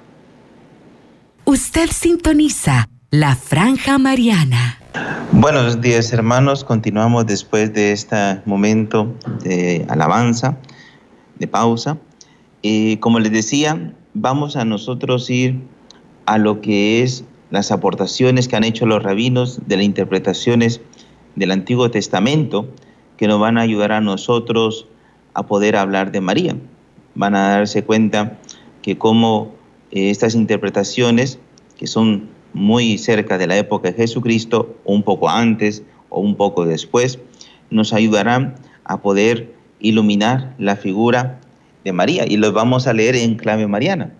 Usted 1.45 1.89
sintoniza 1.91 2.89
la 3.11 3.35
franja 3.35 3.97
mariana. 3.97 4.79
Buenos 5.31 5.81
días 5.81 6.11
hermanos, 6.11 6.63
continuamos 6.63 7.27
después 7.27 7.73
de 7.73 7.91
este 7.91 8.41
momento 8.45 9.13
de 9.43 9.85
alabanza, 9.89 10.57
de 11.37 11.47
pausa. 11.47 11.97
Y 12.61 12.97
como 12.97 13.19
les 13.19 13.31
decía, 13.31 13.93
vamos 14.13 14.55
a 14.55 14.65
nosotros 14.65 15.29
ir 15.29 15.61
a 16.25 16.37
lo 16.37 16.61
que 16.61 17.03
es 17.03 17.23
las 17.51 17.71
aportaciones 17.71 18.47
que 18.47 18.55
han 18.55 18.63
hecho 18.63 18.85
los 18.85 19.03
rabinos 19.03 19.59
de 19.67 19.77
las 19.77 19.85
interpretaciones 19.85 20.81
del 21.35 21.51
Antiguo 21.51 21.91
Testamento, 21.91 22.67
que 23.17 23.27
nos 23.27 23.39
van 23.39 23.57
a 23.57 23.61
ayudar 23.61 23.91
a 23.91 24.01
nosotros 24.01 24.87
a 25.33 25.45
poder 25.45 25.75
hablar 25.75 26.11
de 26.11 26.21
María. 26.21 26.55
Van 27.13 27.35
a 27.35 27.49
darse 27.49 27.83
cuenta 27.83 28.37
que 28.81 28.97
como 28.97 29.53
eh, 29.91 30.09
estas 30.09 30.35
interpretaciones, 30.35 31.39
que 31.77 31.87
son 31.87 32.29
muy 32.53 32.97
cerca 32.97 33.37
de 33.37 33.47
la 33.47 33.57
época 33.57 33.89
de 33.89 33.95
Jesucristo, 33.95 34.75
un 34.85 35.03
poco 35.03 35.29
antes 35.29 35.83
o 36.09 36.21
un 36.21 36.35
poco 36.35 36.65
después, 36.65 37.19
nos 37.69 37.93
ayudarán 37.93 38.55
a 38.85 39.01
poder 39.01 39.53
iluminar 39.79 40.55
la 40.57 40.75
figura 40.75 41.39
de 41.83 41.91
María 41.91 42.25
y 42.27 42.37
los 42.37 42.53
vamos 42.53 42.87
a 42.87 42.93
leer 42.93 43.15
en 43.15 43.35
clave 43.35 43.67
mariana. 43.67 44.13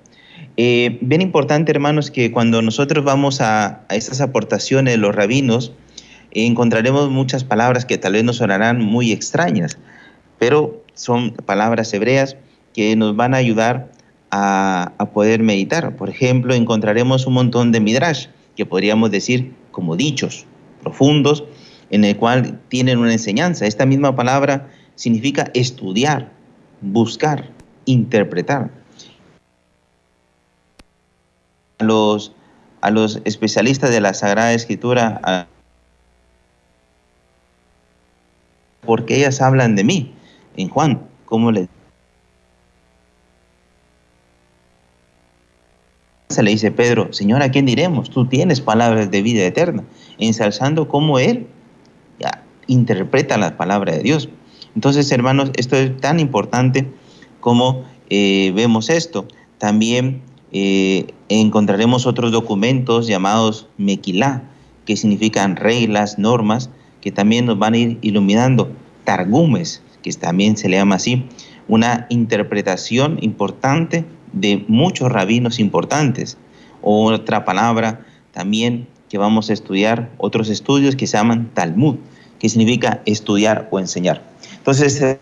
Eh, 0.57 0.97
bien 1.01 1.21
importante, 1.21 1.71
hermanos, 1.71 2.11
que 2.11 2.31
cuando 2.31 2.61
nosotros 2.61 3.03
vamos 3.03 3.41
a, 3.41 3.85
a 3.89 3.95
estas 3.95 4.21
aportaciones 4.21 4.93
de 4.93 4.97
los 4.97 5.15
rabinos, 5.15 5.73
encontraremos 6.43 7.09
muchas 7.09 7.43
palabras 7.43 7.85
que 7.85 7.97
tal 7.97 8.13
vez 8.13 8.23
nos 8.23 8.37
sonarán 8.37 8.81
muy 8.81 9.11
extrañas, 9.11 9.77
pero 10.37 10.83
son 10.93 11.31
palabras 11.31 11.93
hebreas 11.93 12.35
que 12.73 12.95
nos 12.95 13.15
van 13.15 13.33
a 13.33 13.37
ayudar 13.37 13.89
a, 14.31 14.91
a, 14.97 15.05
poder 15.11 15.41
meditar. 15.41 15.95
Por 15.95 16.09
ejemplo, 16.09 16.53
encontraremos 16.53 17.25
un 17.25 17.35
montón 17.35 17.71
de 17.71 17.79
midrash, 17.79 18.27
que 18.55 18.65
podríamos 18.65 19.11
decir 19.11 19.53
como 19.71 19.95
dichos 19.95 20.45
profundos, 20.81 21.45
en 21.89 22.03
el 22.03 22.17
cual 22.17 22.59
tienen 22.67 22.99
una 22.99 23.13
enseñanza. 23.13 23.65
Esta 23.65 23.85
misma 23.85 24.15
palabra 24.15 24.69
significa 24.95 25.51
estudiar, 25.53 26.31
buscar, 26.81 27.49
interpretar. 27.85 28.71
A 31.77 31.83
los, 31.83 32.33
a 32.81 32.89
los 32.89 33.21
especialistas 33.25 33.91
de 33.91 34.01
la 34.01 34.13
Sagrada 34.13 34.53
Escritura, 34.53 35.47
porque 38.85 39.17
ellas 39.17 39.41
hablan 39.41 39.75
de 39.75 39.83
mí. 39.83 40.13
En 40.57 40.69
Juan, 40.69 41.01
¿cómo 41.25 41.51
le 41.51 41.67
le 46.41 46.51
dice 46.51 46.71
Pedro, 46.71 47.13
Señor, 47.13 47.41
¿a 47.41 47.49
quién 47.49 47.65
diremos? 47.65 48.09
Tú 48.09 48.25
tienes 48.25 48.61
palabras 48.61 49.11
de 49.11 49.21
vida 49.21 49.45
eterna, 49.45 49.83
ensalzando 50.17 50.87
cómo 50.87 51.19
Él 51.19 51.47
ya, 52.19 52.43
interpreta 52.67 53.37
la 53.37 53.57
palabra 53.57 53.93
de 53.93 53.99
Dios. 53.99 54.29
Entonces, 54.75 55.11
hermanos, 55.11 55.51
esto 55.55 55.75
es 55.75 55.95
tan 55.97 56.19
importante 56.19 56.91
como 57.39 57.83
eh, 58.09 58.51
vemos 58.55 58.89
esto. 58.89 59.27
También 59.57 60.21
eh, 60.51 61.07
encontraremos 61.29 62.05
otros 62.05 62.31
documentos 62.31 63.07
llamados 63.07 63.67
Mequilá, 63.77 64.43
que 64.85 64.97
significan 64.97 65.55
reglas, 65.55 66.19
normas, 66.19 66.69
que 67.05 67.11
también 67.11 67.45
nos 67.45 67.59
van 67.59 67.75
a 67.75 67.77
ir 67.77 67.99
iluminando. 68.01 68.71
Targumes, 69.03 69.83
que 70.01 70.11
también 70.13 70.57
se 70.57 70.69
le 70.69 70.77
llama 70.77 70.95
así, 70.95 71.27
una 71.67 72.07
interpretación 72.09 73.19
importante 73.21 74.05
de 74.33 74.65
muchos 74.67 75.11
rabinos 75.11 75.59
importantes. 75.59 76.39
Otra 76.81 77.45
palabra 77.45 78.03
también 78.33 78.87
que 79.07 79.19
vamos 79.19 79.51
a 79.51 79.53
estudiar, 79.53 80.09
otros 80.17 80.49
estudios 80.49 80.95
que 80.95 81.05
se 81.05 81.15
llaman 81.15 81.51
Talmud, 81.53 81.97
que 82.39 82.49
significa 82.49 83.03
estudiar 83.05 83.67
o 83.69 83.79
enseñar. 83.79 84.23
Entonces, 84.57 85.19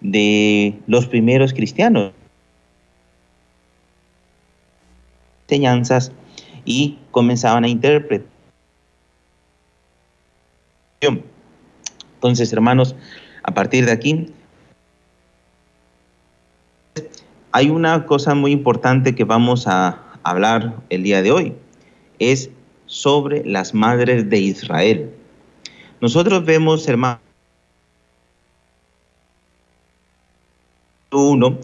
de 0.00 0.78
los 0.86 1.06
primeros 1.06 1.52
cristianos. 1.52 2.12
Enseñanzas 5.46 6.12
y 6.68 6.98
comenzaban 7.10 7.64
a 7.64 7.68
interpretar. 7.68 8.28
Entonces, 12.14 12.52
hermanos, 12.52 12.94
a 13.42 13.54
partir 13.54 13.86
de 13.86 13.92
aquí, 13.92 14.30
hay 17.52 17.70
una 17.70 18.04
cosa 18.04 18.34
muy 18.34 18.52
importante 18.52 19.14
que 19.14 19.24
vamos 19.24 19.66
a 19.66 20.02
hablar 20.22 20.74
el 20.90 21.04
día 21.04 21.22
de 21.22 21.32
hoy. 21.32 21.54
Es 22.18 22.50
sobre 22.84 23.44
las 23.46 23.72
madres 23.72 24.28
de 24.28 24.38
Israel. 24.38 25.10
Nosotros 26.02 26.44
vemos, 26.44 26.86
hermanos, 26.86 27.20
uno, 31.12 31.58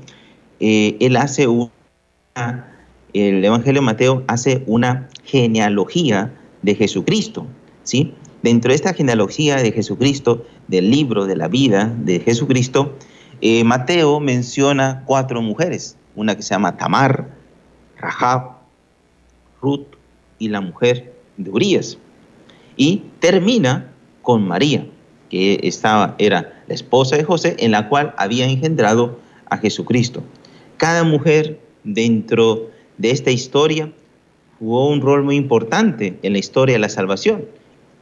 eh, 0.61 0.97
él 0.99 1.17
hace 1.17 1.47
una, 1.47 2.74
el 3.15 3.45
Evangelio 3.45 3.81
de 3.81 3.87
Mateo 3.87 4.25
hace 4.27 4.65
una 4.67 5.09
genealogía 5.23 6.35
de 6.63 6.75
Jesucristo, 6.75 7.47
¿sí? 7.85 8.13
Dentro 8.43 8.71
de 8.71 8.75
esta 8.75 8.93
genealogía 8.93 9.57
de 9.57 9.73
Jesucristo, 9.73 10.45
del 10.69 10.91
libro 10.91 11.25
de 11.25 11.37
la 11.37 11.49
vida 11.49 11.95
de 11.97 12.21
Jesucristo, 12.21 12.95
eh, 13.41 13.65
Mateo 13.65 14.21
menciona 14.21 15.03
cuatro 15.07 15.41
mujeres, 15.41 15.97
una 16.17 16.37
que 16.37 16.43
se 16.43 16.51
llama 16.51 16.77
Tamar, 16.77 17.31
Rahab, 17.97 18.59
Ruth 19.63 19.87
y 20.39 20.49
la 20.49 20.61
mujer 20.61 21.15
de 21.37 21.51
Urias. 21.51 21.99
Y 22.77 23.05
termina 23.21 23.93
con 24.23 24.47
María, 24.47 24.87
que 25.31 25.61
estaba, 25.63 26.17
era 26.19 26.63
la 26.67 26.75
esposa 26.75 27.17
de 27.17 27.25
José, 27.25 27.57
en 27.59 27.71
la 27.71 27.89
cual 27.89 28.15
había 28.19 28.47
engendrado 28.47 29.21
a 29.49 29.59
Jesucristo. 29.59 30.23
Cada 30.77 31.05
mujer 31.05 31.61
dentro 31.85 32.71
de 32.99 33.11
esta 33.11 33.31
historia 33.31 33.93
jugó 34.59 34.89
un 34.89 35.01
rol 35.01 35.25
muy 35.25 35.37
importante 35.37 36.19
en 36.23 36.33
la 36.33 36.39
historia 36.39 36.75
de 36.75 36.81
la 36.81 36.89
salvación 36.89 37.45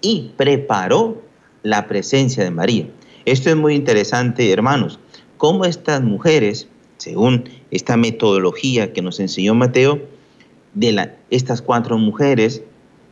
y 0.01 0.33
preparó 0.37 1.23
la 1.63 1.87
presencia 1.87 2.45
de 2.45 2.51
María. 2.51 2.89
Esto 3.25 3.51
es 3.51 3.57
muy 3.57 3.75
interesante, 3.75 4.51
hermanos, 4.51 4.99
cómo 5.39 5.65
estas 5.65 6.03
mujeres, 6.03 6.69
según 6.97 7.45
esta 7.71 7.97
metodología 7.97 8.93
que 8.93 9.03
nos 9.03 9.21
enseñó 9.21 9.55
Mateo, 9.55 10.01
de 10.75 11.11
estas 11.31 11.63
cuatro 11.63 11.99
mujeres 11.99 12.63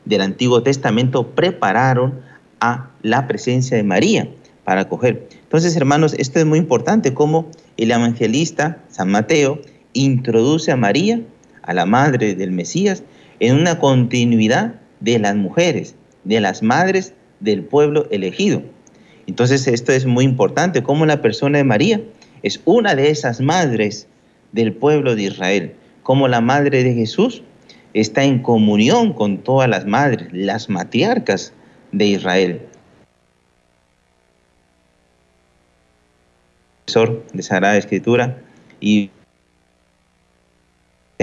del 0.05 0.23
Antiguo 0.23 0.63
Testamento 0.63 1.29
prepararon 1.29 2.21
a 2.61 2.91
la 3.03 3.27
presencia 3.27 3.77
de 3.77 3.83
María 3.83 4.29
para 4.65 4.83
acoger. 4.83 5.29
Entonces, 5.43 5.77
hermanos, 5.77 6.15
esto 6.15 6.39
es 6.39 6.47
muy 6.47 6.59
importante, 6.59 7.15
cómo 7.15 7.51
el 7.77 7.91
evangelista 7.91 8.83
San 8.89 9.11
Mateo 9.11 9.61
introduce 9.93 10.71
a 10.71 10.77
María, 10.77 11.21
a 11.63 11.75
la 11.75 11.87
madre 11.87 12.35
del 12.35 12.53
Mesías, 12.53 13.03
en 13.39 13.57
una 13.57 13.79
continuidad 13.79 14.75
de 15.01 15.19
las 15.19 15.37
mujeres, 15.37 15.95
de 16.25 16.41
las 16.41 16.63
madres 16.63 17.15
del 17.41 17.63
pueblo 17.63 18.07
elegido. 18.11 18.63
Entonces, 19.27 19.67
esto 19.67 19.93
es 19.93 20.07
muy 20.07 20.25
importante, 20.25 20.83
cómo 20.83 21.07
la 21.07 21.23
persona 21.23 21.59
de 21.59 21.65
María 21.65 22.01
es 22.43 22.61
una 22.65 22.95
de 22.95 23.11
esas 23.11 23.41
madres 23.41 24.07
del 24.53 24.73
pueblo 24.73 25.15
de 25.15 25.23
Israel, 25.25 25.75
como 26.03 26.29
la 26.29 26.41
madre 26.41 26.83
de 26.83 26.95
Jesús 26.95 27.43
está 27.95 28.25
en 28.25 28.41
comunión 28.41 29.13
con 29.13 29.39
todas 29.39 29.69
las 29.69 29.87
madres, 29.87 30.29
las 30.33 30.69
matriarcas 30.69 31.53
de 31.93 32.07
Israel. 32.07 32.61
de 37.33 37.43
Sagrada 37.45 37.77
Escritura 37.77 38.39
y 38.81 39.11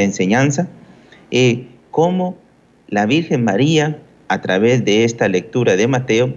enseñanza, 0.03 0.67
eh, 1.31 1.67
cómo 1.91 2.38
la 2.88 3.05
Virgen 3.05 3.43
María, 3.43 3.99
a 4.27 4.41
través 4.41 4.83
de 4.86 5.03
esta 5.03 5.27
lectura 5.27 5.75
de 5.75 5.88
Mateo, 5.88 6.33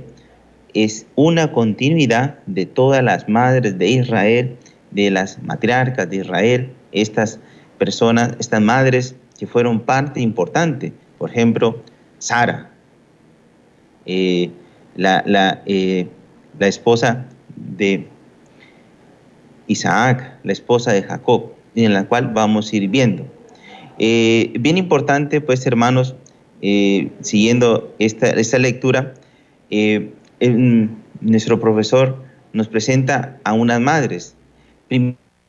es 0.75 1.07
una 1.16 1.53
continuidad 1.53 2.38
de 2.46 2.66
todas 2.66 3.03
las 3.03 3.29
madres 3.29 3.79
de 3.79 3.88
Israel, 3.88 4.57
de 4.90 5.11
las 5.11 5.42
matriarcas 5.42 6.09
de 6.09 6.16
Israel, 6.16 6.73
estas 6.92 7.40
personas, 7.79 8.35
estas 8.38 8.61
madres 8.61 9.16
que 9.38 9.46
fueron 9.46 9.81
parte 9.81 10.20
importante. 10.20 10.92
Por 11.18 11.31
ejemplo, 11.31 11.83
Sara, 12.18 12.70
eh, 14.07 14.51
la, 14.96 15.23
la, 15.27 15.62
eh, 15.66 16.07
la 16.59 16.68
esposa 16.68 17.27
de 17.57 18.07
Isaac, 19.66 20.38
la 20.42 20.53
esposa 20.53 20.92
de 20.92 21.03
Jacob, 21.03 21.53
en 21.75 21.94
la 21.94 22.05
cual 22.05 22.29
vamos 22.29 22.73
a 22.73 22.77
ir 22.77 22.88
viendo. 22.88 23.39
Eh, 24.03 24.55
bien 24.59 24.79
importante, 24.79 25.43
pues 25.43 25.67
hermanos, 25.67 26.15
eh, 26.63 27.11
siguiendo 27.21 27.95
esta, 27.99 28.59
lectura, 28.59 29.13
eh, 29.69 30.15
nuestro 31.21 31.61
profesor 31.61 32.17
nos 32.55 32.69
presenta 32.69 33.39
a 33.45 33.53
unas 33.53 33.79
madres. 33.79 34.37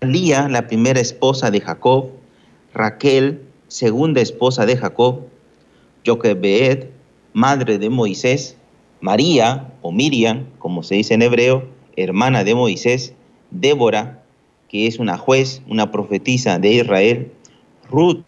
Lía, 0.01 0.49
la 0.49 0.67
primera 0.67 0.99
esposa 0.99 1.49
de 1.49 1.61
Jacob, 1.61 2.09
Raquel, 2.73 3.39
segunda 3.69 4.19
esposa 4.19 4.65
de 4.65 4.75
Jacob, 4.75 5.27
Joquebed, 6.05 6.87
madre 7.31 7.77
de 7.77 7.89
Moisés, 7.89 8.57
María 8.99 9.71
o 9.81 9.93
Miriam, 9.93 10.47
como 10.59 10.83
se 10.83 10.95
dice 10.95 11.13
en 11.13 11.21
hebreo, 11.21 11.69
hermana 11.95 12.43
de 12.43 12.53
Moisés, 12.53 13.13
Débora, 13.49 14.23
que 14.67 14.87
es 14.87 14.99
una 14.99 15.17
juez, 15.17 15.61
una 15.69 15.89
profetisa 15.89 16.59
de 16.59 16.73
Israel, 16.73 17.31
Ruth, 17.89 18.25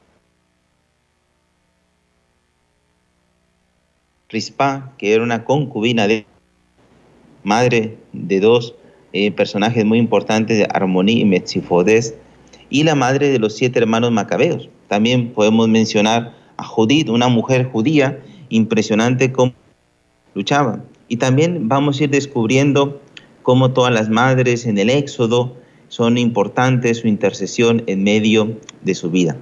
Rispa, 4.34 4.92
que 4.98 5.14
era 5.14 5.24
una 5.24 5.46
concubina 5.46 6.08
de 6.08 6.26
madre 7.44 7.98
de 8.14 8.40
dos 8.40 8.76
eh, 9.14 9.32
personajes 9.32 9.86
muy 9.86 10.00
importantes 10.00 10.58
de 10.58 10.68
y 11.12 11.26
Metzifodes, 11.26 12.16
y 12.70 12.84
la 12.84 12.96
madre 12.96 13.30
de 13.30 13.38
los 13.38 13.56
siete 13.56 13.78
hermanos 13.78 14.12
macabeos. 14.12 14.70
También 14.88 15.34
podemos 15.34 15.70
mencionar 15.70 16.34
a 16.58 16.64
Judith, 16.64 17.10
una 17.10 17.28
mujer 17.28 17.70
judía 17.72 18.20
impresionante 18.50 19.32
cómo 19.32 19.54
luchaba. 20.34 20.84
Y 21.08 21.18
también 21.18 21.70
vamos 21.70 22.00
a 22.00 22.06
ir 22.06 22.10
descubriendo 22.10 23.00
cómo 23.44 23.72
todas 23.72 23.94
las 23.94 24.10
madres 24.10 24.66
en 24.66 24.80
el 24.80 24.90
Éxodo 24.90 25.56
son 25.90 26.18
importantes 26.18 26.98
su 26.98 27.08
intercesión 27.08 27.84
en 27.86 28.04
medio 28.04 28.58
de 28.82 28.96
su 28.96 29.12
vida. 29.12 29.38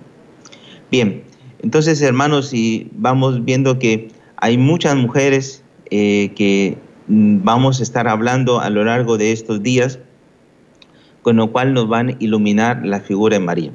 Bien, 0.92 1.24
entonces 1.64 2.02
hermanos, 2.02 2.54
y 2.54 2.90
vamos 2.92 3.46
viendo 3.46 3.80
que 3.80 4.10
hay 4.42 4.58
muchas 4.58 4.96
mujeres 4.96 5.64
eh, 5.92 6.34
que 6.36 6.78
mm, 7.08 7.44
vamos 7.44 7.80
a 7.80 7.84
estar 7.84 8.08
hablando 8.08 8.60
a 8.60 8.70
lo 8.70 8.84
largo 8.84 9.18
de 9.18 9.32
estos 9.32 9.64
días, 9.64 10.00
con 11.22 11.38
lo 11.38 11.52
cual 11.52 11.74
nos 11.74 11.88
van 11.88 12.10
a 12.10 12.16
iluminar 12.20 12.84
la 12.84 13.00
figura 13.00 13.38
de 13.38 13.46
María. 13.46 13.72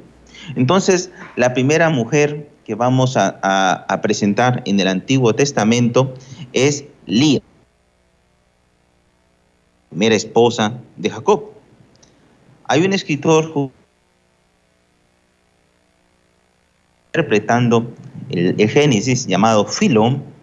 Entonces, 0.55 1.09
la 1.37 1.53
primera 1.53 1.89
mujer 1.89 2.49
que 2.65 2.75
vamos 2.75 3.15
a, 3.15 3.87
presentar 4.01 4.61
en 4.65 4.79
el 4.79 4.89
Antiguo 4.89 5.33
Testamento 5.33 6.13
es 6.51 6.83
Lía, 7.05 7.39
primera 9.89 10.15
esposa 10.15 10.73
de 10.97 11.09
Jacob. 11.09 11.51
Hay 12.65 12.85
un 12.85 12.91
escritor 12.91 13.71
interpretando 17.07 17.93
el, 18.29 18.59
el 18.59 18.69
Génesis 18.69 19.25
llamado 19.27 19.65
Filón, 19.65 20.36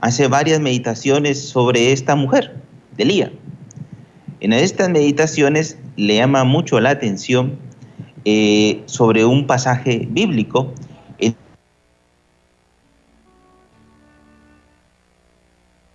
hace 0.00 0.28
varias 0.28 0.60
meditaciones 0.60 1.48
sobre 1.48 1.92
esta 1.92 2.14
mujer, 2.14 2.56
de 2.96 3.04
Lía. 3.04 3.32
En 4.40 4.52
estas 4.52 4.88
meditaciones 4.88 5.78
le 5.96 6.16
llama 6.16 6.44
mucho 6.44 6.80
la 6.80 6.90
atención 6.90 7.58
eh, 8.24 8.82
sobre 8.86 9.24
un 9.24 9.46
pasaje 9.46 10.06
bíblico. 10.10 10.72
Es 11.18 11.34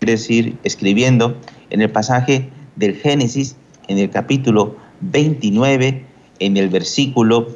decir, 0.01 0.57
escribiendo 0.63 1.37
en 1.69 1.81
el 1.81 1.89
pasaje 1.89 2.49
del 2.75 2.95
Génesis, 2.95 3.55
en 3.87 3.97
el 3.97 4.09
capítulo 4.09 4.75
29, 4.99 6.05
en 6.39 6.57
el 6.57 6.67
versículo 6.69 7.47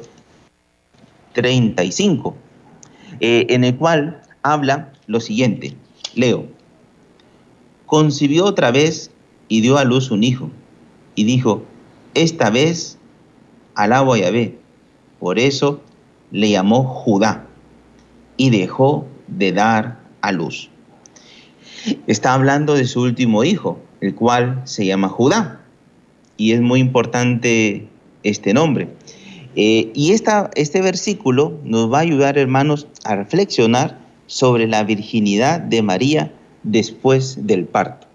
35, 1.34 2.34
eh, 3.20 3.46
en 3.50 3.64
el 3.64 3.76
cual 3.76 4.22
habla 4.42 4.92
lo 5.06 5.20
siguiente. 5.20 5.76
Leo, 6.18 6.46
concibió 7.86 8.44
otra 8.44 8.72
vez 8.72 9.12
y 9.46 9.60
dio 9.60 9.78
a 9.78 9.84
luz 9.84 10.10
un 10.10 10.24
hijo, 10.24 10.50
y 11.14 11.22
dijo, 11.22 11.62
esta 12.14 12.50
vez 12.50 12.98
alabo 13.76 14.14
a 14.14 14.18
Yahvé. 14.18 14.58
Por 15.20 15.38
eso 15.38 15.80
le 16.32 16.50
llamó 16.50 16.82
Judá, 16.82 17.46
y 18.36 18.50
dejó 18.50 19.06
de 19.28 19.52
dar 19.52 20.00
a 20.20 20.32
luz. 20.32 20.70
Está 22.08 22.34
hablando 22.34 22.74
de 22.74 22.86
su 22.86 23.00
último 23.00 23.44
hijo, 23.44 23.80
el 24.00 24.16
cual 24.16 24.62
se 24.64 24.86
llama 24.86 25.08
Judá, 25.08 25.60
y 26.36 26.50
es 26.50 26.60
muy 26.60 26.80
importante 26.80 27.86
este 28.24 28.54
nombre. 28.54 28.88
Eh, 29.54 29.92
y 29.94 30.12
esta, 30.12 30.50
este 30.56 30.82
versículo 30.82 31.60
nos 31.62 31.92
va 31.92 31.98
a 31.98 32.02
ayudar, 32.02 32.38
hermanos, 32.38 32.88
a 33.04 33.14
reflexionar 33.14 34.07
sobre 34.28 34.68
la 34.68 34.84
virginidad 34.84 35.58
de 35.58 35.82
María 35.82 36.30
después 36.62 37.46
del 37.46 37.64
parto. 37.64 38.06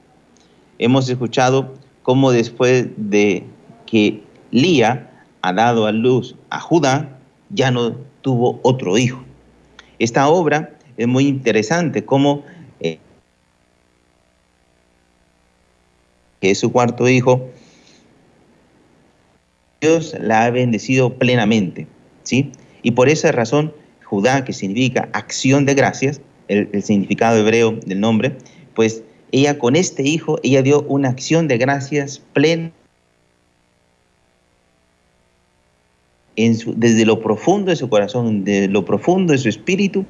Hemos 0.78 1.10
escuchado 1.10 1.74
cómo 2.04 2.32
después 2.32 2.88
de 2.96 3.44
que 3.86 4.24
Lía 4.52 5.10
ha 5.42 5.52
dado 5.52 5.88
a 5.88 5.92
luz 5.92 6.36
a 6.50 6.60
Judá, 6.60 7.20
ya 7.50 7.72
no 7.72 7.98
tuvo 8.22 8.60
otro 8.64 8.98
hijo. 8.98 9.24
Esta 10.00 10.28
obra 10.30 10.78
es 10.98 11.08
muy 11.08 11.28
interesante, 11.28 12.06
como 12.06 12.44
eh, 12.80 13.00
que 16.40 16.52
es 16.52 16.60
su 16.60 16.72
cuarto 16.72 17.10
hijo, 17.10 17.50
Dios 19.82 20.16
la 20.20 20.46
ha 20.46 20.52
bendecido 20.52 21.16
plenamente, 21.16 21.88
¿sí? 22.22 22.52
Y 22.84 22.92
por 22.92 23.10
esa 23.10 23.32
razón 23.32 23.74
Judá, 24.04 24.46
que 24.46 24.54
significa 24.54 25.10
acción 25.14 25.66
de 25.66 25.74
gracias, 25.74 26.22
el, 26.48 26.84
significado 26.84 27.38
hebreo 27.38 27.80
del 27.86 28.00
nombre, 28.00 28.38
pues 28.76 29.04
ella 29.32 29.58
con 29.58 29.76
este 29.76 30.04
hijo, 30.04 30.40
ella 30.44 30.62
dio 30.62 30.84
una 30.84 31.10
acción 31.10 31.48
de 31.48 31.58
gracias 31.58 32.22
plena 32.34 32.72
en 36.36 36.58
desde 36.78 37.06
lo 37.06 37.22
profundo 37.22 37.72
de 37.72 37.76
su 37.76 37.90
corazón, 37.90 38.44
desde 38.44 38.68
lo 38.68 38.86
profundo 38.86 39.34
de 39.34 39.40
su 39.40 39.50
espíritu, 39.50 40.06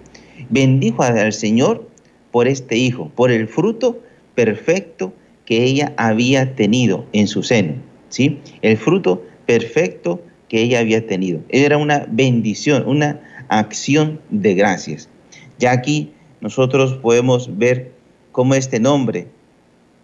bendijo 0.49 1.03
al 1.03 1.33
Señor 1.33 1.87
por 2.31 2.47
este 2.47 2.77
hijo, 2.77 3.11
por 3.15 3.31
el 3.31 3.47
fruto 3.47 3.99
perfecto 4.35 5.13
que 5.45 5.63
ella 5.63 5.93
había 5.97 6.55
tenido 6.55 7.05
en 7.13 7.27
su 7.27 7.43
seno, 7.43 7.75
¿sí? 8.09 8.39
El 8.61 8.77
fruto 8.77 9.23
perfecto 9.45 10.21
que 10.47 10.61
ella 10.61 10.79
había 10.79 11.05
tenido. 11.05 11.41
Era 11.49 11.77
una 11.77 12.05
bendición, 12.09 12.87
una 12.87 13.19
acción 13.59 14.19
de 14.29 14.53
gracias. 14.55 15.09
Ya 15.59 15.71
aquí 15.71 16.13
nosotros 16.41 16.93
podemos 16.93 17.57
ver 17.57 17.93
cómo 18.31 18.53
este 18.55 18.79
nombre, 18.79 19.27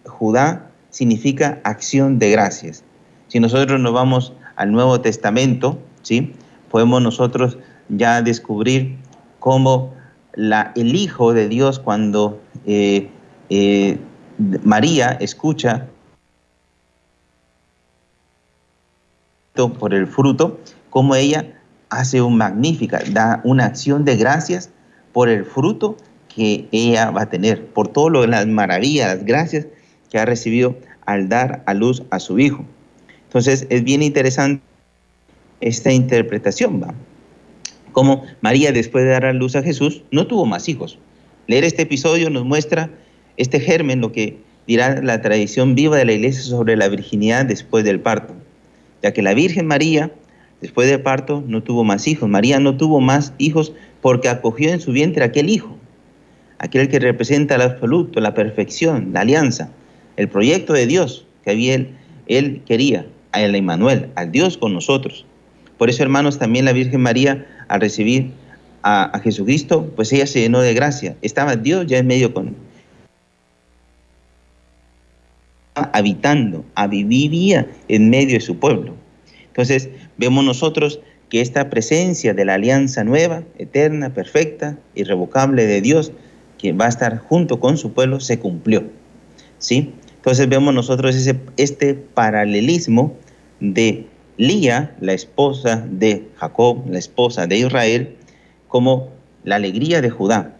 Judá, 0.06 0.70
significa 0.90 1.60
acción 1.64 2.18
de 2.18 2.30
gracias. 2.30 2.84
Si 3.28 3.40
nosotros 3.40 3.80
nos 3.80 3.92
vamos 3.92 4.32
al 4.56 4.72
Nuevo 4.72 5.00
Testamento, 5.00 5.78
¿sí? 6.02 6.32
podemos 6.70 7.02
nosotros 7.02 7.58
ya 7.88 8.22
descubrir 8.22 8.96
cómo 9.38 9.94
la, 10.34 10.72
el 10.76 10.94
Hijo 10.94 11.32
de 11.32 11.48
Dios, 11.48 11.78
cuando 11.78 12.40
eh, 12.66 13.08
eh, 13.48 13.98
María 14.64 15.10
escucha 15.20 15.88
por 19.78 19.92
el 19.92 20.06
fruto, 20.06 20.58
cómo 20.88 21.14
ella 21.14 21.59
hace 21.90 22.22
un 22.22 22.36
magnífica, 22.36 23.02
da 23.10 23.40
una 23.44 23.66
acción 23.66 24.04
de 24.04 24.16
gracias 24.16 24.70
por 25.12 25.28
el 25.28 25.44
fruto 25.44 25.96
que 26.34 26.66
ella 26.70 27.10
va 27.10 27.22
a 27.22 27.28
tener, 27.28 27.66
por 27.66 27.88
todo 27.88 28.26
las 28.26 28.46
maravillas, 28.46 29.16
las 29.16 29.24
gracias 29.24 29.66
que 30.10 30.18
ha 30.18 30.24
recibido 30.24 30.76
al 31.04 31.28
dar 31.28 31.62
a 31.66 31.74
luz 31.74 32.02
a 32.10 32.20
su 32.20 32.38
hijo. 32.38 32.64
Entonces 33.24 33.66
es 33.68 33.84
bien 33.84 34.02
interesante 34.02 34.62
esta 35.60 35.92
interpretación, 35.92 36.82
¿va? 36.82 36.94
Como 37.92 38.24
María 38.40 38.72
después 38.72 39.04
de 39.04 39.10
dar 39.10 39.24
a 39.24 39.32
luz 39.32 39.56
a 39.56 39.62
Jesús 39.62 40.04
no 40.10 40.26
tuvo 40.26 40.46
más 40.46 40.68
hijos. 40.68 40.98
Leer 41.48 41.64
este 41.64 41.82
episodio 41.82 42.30
nos 42.30 42.44
muestra 42.44 42.90
este 43.36 43.58
germen, 43.58 44.00
lo 44.00 44.12
que 44.12 44.38
dirá 44.66 45.02
la 45.02 45.20
tradición 45.20 45.74
viva 45.74 45.96
de 45.96 46.04
la 46.04 46.12
iglesia 46.12 46.42
sobre 46.42 46.76
la 46.76 46.88
virginidad 46.88 47.44
después 47.44 47.84
del 47.84 48.00
parto, 48.00 48.34
ya 49.02 49.12
que 49.12 49.22
la 49.22 49.34
Virgen 49.34 49.66
María 49.66 50.12
Después 50.60 50.88
del 50.88 51.00
parto 51.00 51.42
no 51.46 51.62
tuvo 51.62 51.84
más 51.84 52.06
hijos. 52.06 52.28
María 52.28 52.60
no 52.60 52.76
tuvo 52.76 53.00
más 53.00 53.32
hijos 53.38 53.72
porque 54.00 54.28
acogió 54.28 54.70
en 54.70 54.80
su 54.80 54.92
vientre 54.92 55.24
aquel 55.24 55.48
hijo, 55.48 55.76
aquel 56.58 56.88
que 56.88 56.98
representa 56.98 57.54
el 57.54 57.62
absoluto, 57.62 58.20
la 58.20 58.34
perfección, 58.34 59.10
la 59.12 59.20
alianza, 59.20 59.70
el 60.16 60.28
proyecto 60.28 60.72
de 60.72 60.86
Dios 60.86 61.26
que 61.44 61.50
había 61.50 61.74
él, 61.74 61.96
él 62.26 62.62
quería, 62.66 63.06
a 63.32 63.40
el 63.40 63.70
al 64.14 64.32
Dios 64.32 64.58
con 64.58 64.74
nosotros. 64.74 65.24
Por 65.78 65.88
eso, 65.88 66.02
hermanos, 66.02 66.38
también 66.38 66.64
la 66.64 66.72
Virgen 66.72 67.00
María, 67.00 67.46
al 67.68 67.80
recibir 67.80 68.32
a, 68.82 69.18
Jesucristo, 69.22 69.90
pues 69.96 70.12
ella 70.12 70.26
se 70.26 70.40
llenó 70.40 70.60
de 70.60 70.74
gracia. 70.74 71.16
Estaba 71.22 71.56
Dios 71.56 71.86
ya 71.86 71.98
en 71.98 72.06
medio 72.06 72.34
con 72.34 72.54
habitando, 75.74 76.64
vivía 76.90 77.66
en 77.88 78.10
medio 78.10 78.34
de 78.34 78.40
su 78.40 78.58
pueblo. 78.58 78.94
Entonces, 79.46 79.88
vemos 80.20 80.44
nosotros 80.44 81.00
que 81.30 81.40
esta 81.40 81.70
presencia 81.70 82.34
de 82.34 82.44
la 82.44 82.54
alianza 82.54 83.04
nueva, 83.04 83.42
eterna, 83.56 84.12
perfecta, 84.12 84.78
irrevocable 84.94 85.64
de 85.64 85.80
Dios, 85.80 86.12
que 86.58 86.72
va 86.74 86.84
a 86.84 86.88
estar 86.88 87.18
junto 87.18 87.58
con 87.58 87.78
su 87.78 87.94
pueblo, 87.94 88.20
se 88.20 88.38
cumplió. 88.38 88.84
¿Sí? 89.58 89.94
Entonces 90.16 90.46
vemos 90.48 90.74
nosotros 90.74 91.16
ese, 91.16 91.36
este 91.56 91.94
paralelismo 91.94 93.14
de 93.60 94.06
Lía, 94.36 94.94
la 95.00 95.14
esposa 95.14 95.86
de 95.90 96.28
Jacob, 96.36 96.82
la 96.86 96.98
esposa 96.98 97.46
de 97.46 97.58
Israel, 97.58 98.16
como 98.68 99.08
la 99.44 99.56
alegría 99.56 100.02
de 100.02 100.10
Judá 100.10 100.54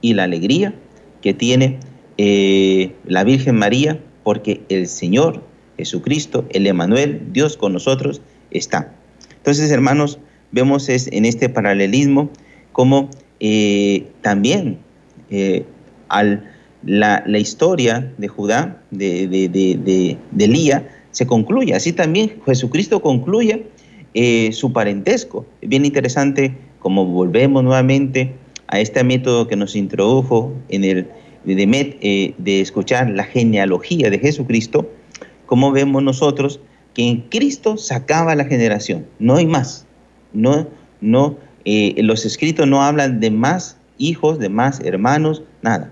y 0.00 0.14
la 0.14 0.22
alegría 0.24 0.72
que 1.20 1.34
tiene 1.34 1.80
eh, 2.16 2.92
la 3.06 3.24
Virgen 3.24 3.56
María, 3.56 3.98
porque 4.22 4.62
el 4.68 4.86
Señor 4.86 5.42
Jesucristo, 5.78 6.46
el 6.50 6.68
Emanuel, 6.68 7.22
Dios 7.32 7.56
con 7.56 7.72
nosotros, 7.72 8.20
está. 8.50 8.92
Entonces, 9.36 9.70
hermanos, 9.70 10.18
vemos 10.52 10.88
es, 10.88 11.08
en 11.12 11.24
este 11.24 11.48
paralelismo 11.48 12.30
como 12.72 13.08
eh, 13.40 14.06
también 14.20 14.78
eh, 15.30 15.64
al, 16.08 16.50
la, 16.84 17.38
historia 17.38 18.12
de 18.18 18.28
Judá, 18.28 18.82
de, 18.90 19.26
de, 19.28 19.48
de, 19.48 20.18
de, 20.30 20.48
Lía, 20.48 20.88
se 21.10 21.26
concluye. 21.26 21.74
Así 21.74 21.92
también 21.92 22.40
Jesucristo 22.44 23.00
concluye 23.00 23.66
eh, 24.14 24.50
su 24.52 24.72
parentesco. 24.72 25.46
Es 25.60 25.68
bien 25.68 25.84
interesante 25.84 26.56
como 26.78 27.04
volvemos 27.06 27.62
nuevamente 27.62 28.34
a 28.68 28.80
este 28.80 29.02
método 29.04 29.48
que 29.48 29.56
nos 29.56 29.74
introdujo 29.76 30.52
en 30.68 30.84
el 30.84 31.08
de, 31.44 32.34
de 32.36 32.60
escuchar 32.60 33.10
la 33.10 33.24
genealogía 33.24 34.10
de 34.10 34.18
Jesucristo, 34.18 34.88
como 35.46 35.72
vemos 35.72 36.02
nosotros 36.02 36.60
que 36.94 37.08
en 37.08 37.20
Cristo 37.22 37.76
sacaba 37.76 38.34
la 38.34 38.44
generación, 38.44 39.06
no 39.18 39.36
hay 39.36 39.46
más, 39.46 39.86
no, 40.32 40.68
no, 41.00 41.36
eh, 41.64 41.94
los 42.02 42.24
escritos 42.24 42.66
no 42.66 42.82
hablan 42.82 43.20
de 43.20 43.30
más 43.30 43.76
hijos, 43.98 44.38
de 44.38 44.48
más 44.48 44.80
hermanos, 44.80 45.42
nada. 45.62 45.90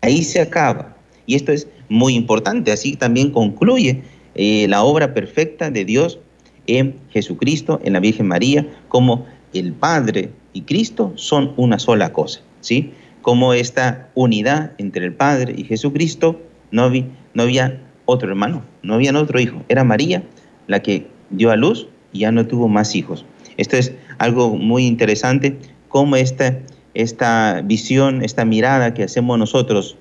Ahí 0.00 0.22
se 0.22 0.40
acaba. 0.40 0.96
Y 1.26 1.36
esto 1.36 1.52
es 1.52 1.68
muy 1.88 2.14
importante. 2.14 2.72
Así 2.72 2.96
también 2.96 3.30
concluye 3.30 4.02
eh, 4.34 4.66
la 4.68 4.82
obra 4.82 5.14
perfecta 5.14 5.70
de 5.70 5.84
Dios 5.84 6.18
en 6.66 6.96
Jesucristo, 7.10 7.80
en 7.84 7.92
la 7.92 8.00
Virgen 8.00 8.26
María, 8.26 8.66
como 8.88 9.26
el 9.54 9.72
Padre 9.72 10.30
y 10.52 10.62
Cristo 10.62 11.12
son 11.16 11.52
una 11.56 11.78
sola 11.78 12.12
cosa. 12.12 12.40
¿sí? 12.60 12.92
Como 13.22 13.54
esta 13.54 14.10
unidad 14.14 14.72
entre 14.78 15.06
el 15.06 15.14
Padre 15.14 15.54
y 15.56 15.64
Jesucristo, 15.64 16.40
no, 16.70 16.90
no 17.34 17.42
había 17.42 17.80
otro 18.04 18.28
hermano, 18.28 18.62
no 18.82 18.94
había 18.94 19.16
otro 19.18 19.40
hijo. 19.40 19.62
Era 19.68 19.84
María 19.84 20.22
la 20.66 20.80
que 20.80 21.06
dio 21.30 21.50
a 21.50 21.56
luz 21.56 21.88
y 22.12 22.20
ya 22.20 22.32
no 22.32 22.46
tuvo 22.46 22.68
más 22.68 22.94
hijos. 22.94 23.24
Esto 23.56 23.76
es 23.76 23.94
algo 24.18 24.56
muy 24.56 24.86
interesante, 24.86 25.58
cómo 25.88 26.16
esta, 26.16 26.58
esta 26.94 27.62
visión, 27.64 28.22
esta 28.22 28.44
mirada 28.44 28.94
que 28.94 29.04
hacemos 29.04 29.38
nosotros 29.38 29.96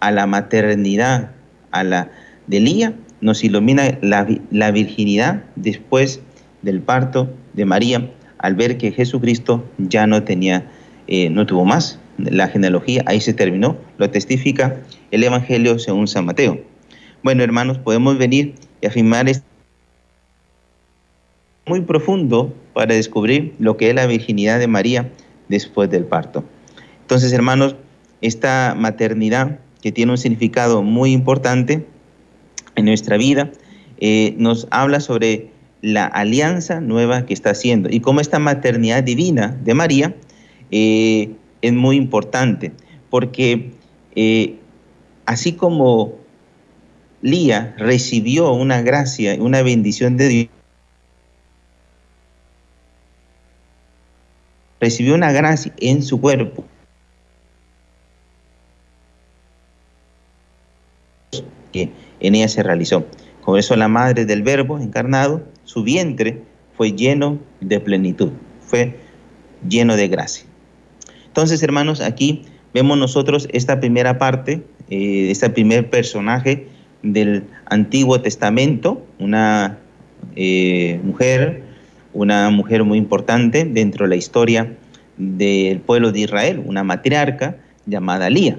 a 0.00 0.10
la 0.10 0.26
maternidad, 0.26 1.32
a 1.70 1.84
la 1.84 2.10
de 2.46 2.60
Lía, 2.60 2.94
nos 3.20 3.42
ilumina 3.44 3.98
la, 4.02 4.26
la 4.50 4.70
virginidad 4.70 5.44
después 5.56 6.20
del 6.62 6.80
parto 6.80 7.32
de 7.54 7.64
María, 7.64 8.10
al 8.38 8.54
ver 8.54 8.76
que 8.76 8.92
Jesucristo 8.92 9.64
ya 9.78 10.06
no 10.06 10.22
tenía, 10.22 10.70
eh, 11.06 11.30
no 11.30 11.46
tuvo 11.46 11.64
más. 11.64 11.98
La 12.18 12.48
genealogía 12.48 13.02
ahí 13.06 13.20
se 13.20 13.32
terminó, 13.32 13.76
lo 13.98 14.10
testifica 14.10 14.80
el 15.10 15.24
Evangelio 15.24 15.78
según 15.78 16.08
San 16.08 16.26
Mateo. 16.26 16.60
Bueno, 17.26 17.42
hermanos, 17.42 17.78
podemos 17.78 18.18
venir 18.18 18.54
y 18.80 18.86
afirmar 18.86 19.28
esto 19.28 19.44
muy 21.66 21.80
profundo 21.80 22.54
para 22.72 22.94
descubrir 22.94 23.52
lo 23.58 23.76
que 23.76 23.88
es 23.88 23.96
la 23.96 24.06
virginidad 24.06 24.60
de 24.60 24.68
María 24.68 25.10
después 25.48 25.90
del 25.90 26.04
parto. 26.04 26.44
Entonces, 27.00 27.32
hermanos, 27.32 27.74
esta 28.20 28.76
maternidad 28.78 29.58
que 29.82 29.90
tiene 29.90 30.12
un 30.12 30.18
significado 30.18 30.84
muy 30.84 31.10
importante 31.10 31.84
en 32.76 32.84
nuestra 32.84 33.16
vida, 33.16 33.50
eh, 33.98 34.36
nos 34.38 34.68
habla 34.70 35.00
sobre 35.00 35.50
la 35.82 36.06
alianza 36.06 36.80
nueva 36.80 37.26
que 37.26 37.34
está 37.34 37.50
haciendo 37.50 37.88
y 37.90 37.98
cómo 37.98 38.20
esta 38.20 38.38
maternidad 38.38 39.02
divina 39.02 39.58
de 39.64 39.74
María 39.74 40.14
eh, 40.70 41.32
es 41.60 41.72
muy 41.72 41.96
importante, 41.96 42.70
porque 43.10 43.72
eh, 44.14 44.60
así 45.26 45.54
como 45.54 46.24
Lía 47.22 47.74
recibió 47.78 48.52
una 48.52 48.82
gracia, 48.82 49.36
una 49.38 49.62
bendición 49.62 50.16
de 50.16 50.28
Dios, 50.28 50.48
recibió 54.80 55.14
una 55.14 55.32
gracia 55.32 55.72
en 55.78 56.02
su 56.02 56.20
cuerpo. 56.20 56.64
que 61.72 61.90
en 62.20 62.34
ella 62.34 62.48
se 62.48 62.62
realizó. 62.62 63.06
Por 63.44 63.58
eso 63.58 63.76
la 63.76 63.88
madre 63.88 64.24
del 64.24 64.42
verbo 64.42 64.78
encarnado, 64.78 65.42
su 65.64 65.82
vientre 65.82 66.42
fue 66.76 66.92
lleno 66.92 67.38
de 67.60 67.80
plenitud, 67.80 68.30
fue 68.60 68.98
lleno 69.68 69.96
de 69.96 70.08
gracia. 70.08 70.46
Entonces, 71.26 71.62
hermanos, 71.62 72.00
aquí 72.00 72.44
vemos 72.72 72.98
nosotros 72.98 73.48
esta 73.52 73.78
primera 73.78 74.18
parte, 74.18 74.62
eh, 74.88 75.30
este 75.30 75.50
primer 75.50 75.90
personaje 75.90 76.68
del 77.12 77.44
Antiguo 77.66 78.20
Testamento, 78.20 79.04
una 79.18 79.78
eh, 80.34 81.00
mujer 81.02 81.66
una 82.16 82.48
mujer 82.48 82.82
muy 82.82 82.96
importante 82.96 83.66
dentro 83.66 84.06
de 84.06 84.08
la 84.08 84.16
historia 84.16 84.74
del 85.18 85.80
pueblo 85.80 86.12
de 86.12 86.20
Israel, 86.20 86.62
una 86.64 86.82
matriarca 86.82 87.58
llamada 87.84 88.30
Lía. 88.30 88.58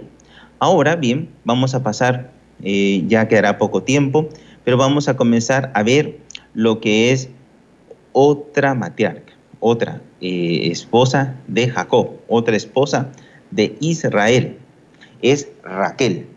Ahora 0.60 0.96
bien, 0.96 1.30
vamos 1.44 1.74
a 1.74 1.82
pasar, 1.82 2.32
eh, 2.62 3.04
ya 3.08 3.28
quedará 3.28 3.58
poco 3.58 3.82
tiempo, 3.82 4.30
pero 4.64 4.78
vamos 4.78 5.08
a 5.08 5.18
comenzar 5.18 5.72
a 5.74 5.82
ver 5.82 6.20
lo 6.54 6.80
que 6.80 7.12
es 7.12 7.30
otra 8.12 8.76
matriarca, 8.76 9.34
otra 9.60 10.02
eh, 10.22 10.70
esposa 10.72 11.36
de 11.48 11.68
Jacob, 11.68 12.12
otra 12.28 12.56
esposa 12.56 13.10
de 13.50 13.76
Israel, 13.80 14.58
es 15.24 15.50
Raquel. 15.64 16.28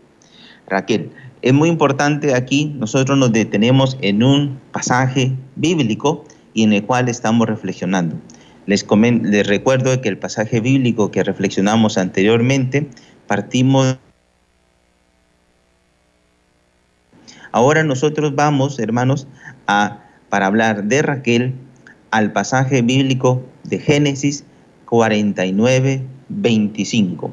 Raquel. 0.65 1.11
Es 1.41 1.53
muy 1.53 1.69
importante 1.69 2.35
aquí, 2.35 2.75
nosotros 2.77 3.17
nos 3.17 3.33
detenemos 3.33 3.97
en 4.01 4.23
un 4.23 4.59
pasaje 4.71 5.33
bíblico 5.55 6.23
y 6.53 6.63
en 6.63 6.73
el 6.73 6.85
cual 6.85 7.09
estamos 7.09 7.47
reflexionando. 7.47 8.15
Les, 8.67 8.85
recuerdo 9.47 10.01
que 10.01 10.09
el 10.09 10.19
pasaje 10.19 10.59
bíblico 10.59 11.09
que 11.09 11.23
reflexionamos 11.23 11.97
anteriormente, 11.97 12.87
partimos... 13.25 13.97
Ahora 17.51 17.83
nosotros 17.83 18.35
vamos, 18.35 18.79
hermanos, 18.79 19.27
a, 19.65 20.03
para 20.29 20.45
hablar 20.45 20.83
de 20.83 21.01
Raquel 21.01 21.55
al 22.11 22.33
pasaje 22.33 22.83
bíblico 22.83 23.43
de 23.63 23.79
Génesis 23.79 24.45
49, 24.85 26.03
25. 26.29 27.31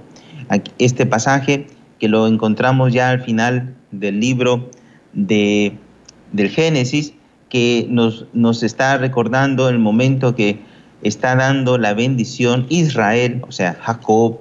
Este 0.78 1.04
pasaje 1.04 1.66
que 1.98 2.08
lo 2.08 2.26
encontramos 2.26 2.92
ya 2.92 3.10
al 3.10 3.20
final 3.20 3.74
del 3.90 4.20
libro 4.20 4.70
de, 5.12 5.76
del 6.32 6.48
Génesis 6.50 7.14
que 7.48 7.86
nos, 7.88 8.26
nos 8.32 8.62
está 8.62 8.98
recordando 8.98 9.68
el 9.68 9.78
momento 9.78 10.34
que 10.34 10.60
está 11.02 11.36
dando 11.36 11.78
la 11.78 11.94
bendición 11.94 12.66
Israel, 12.68 13.42
o 13.46 13.52
sea, 13.52 13.78
Jacob, 13.80 14.38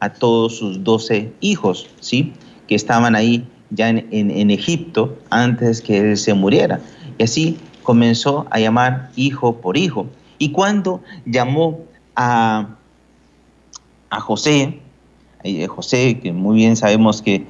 a 0.00 0.12
todos 0.12 0.56
sus 0.56 0.82
doce 0.82 1.32
hijos, 1.40 1.88
¿sí? 2.00 2.32
Que 2.66 2.74
estaban 2.74 3.14
ahí 3.14 3.46
ya 3.70 3.88
en, 3.88 4.08
en, 4.10 4.50
Egipto 4.50 5.18
antes 5.30 5.80
que 5.80 5.98
él 5.98 6.16
se 6.16 6.34
muriera. 6.34 6.80
Y 7.18 7.24
así 7.24 7.58
comenzó 7.82 8.46
a 8.50 8.58
llamar 8.58 9.10
hijo 9.16 9.60
por 9.60 9.76
hijo. 9.76 10.06
Y 10.38 10.52
cuando 10.52 11.02
llamó 11.26 11.80
a, 12.16 12.76
a 14.08 14.20
José, 14.20 14.80
eh, 15.44 15.66
José, 15.66 16.18
que 16.18 16.32
muy 16.32 16.56
bien 16.56 16.76
sabemos 16.76 17.22
que 17.22 17.46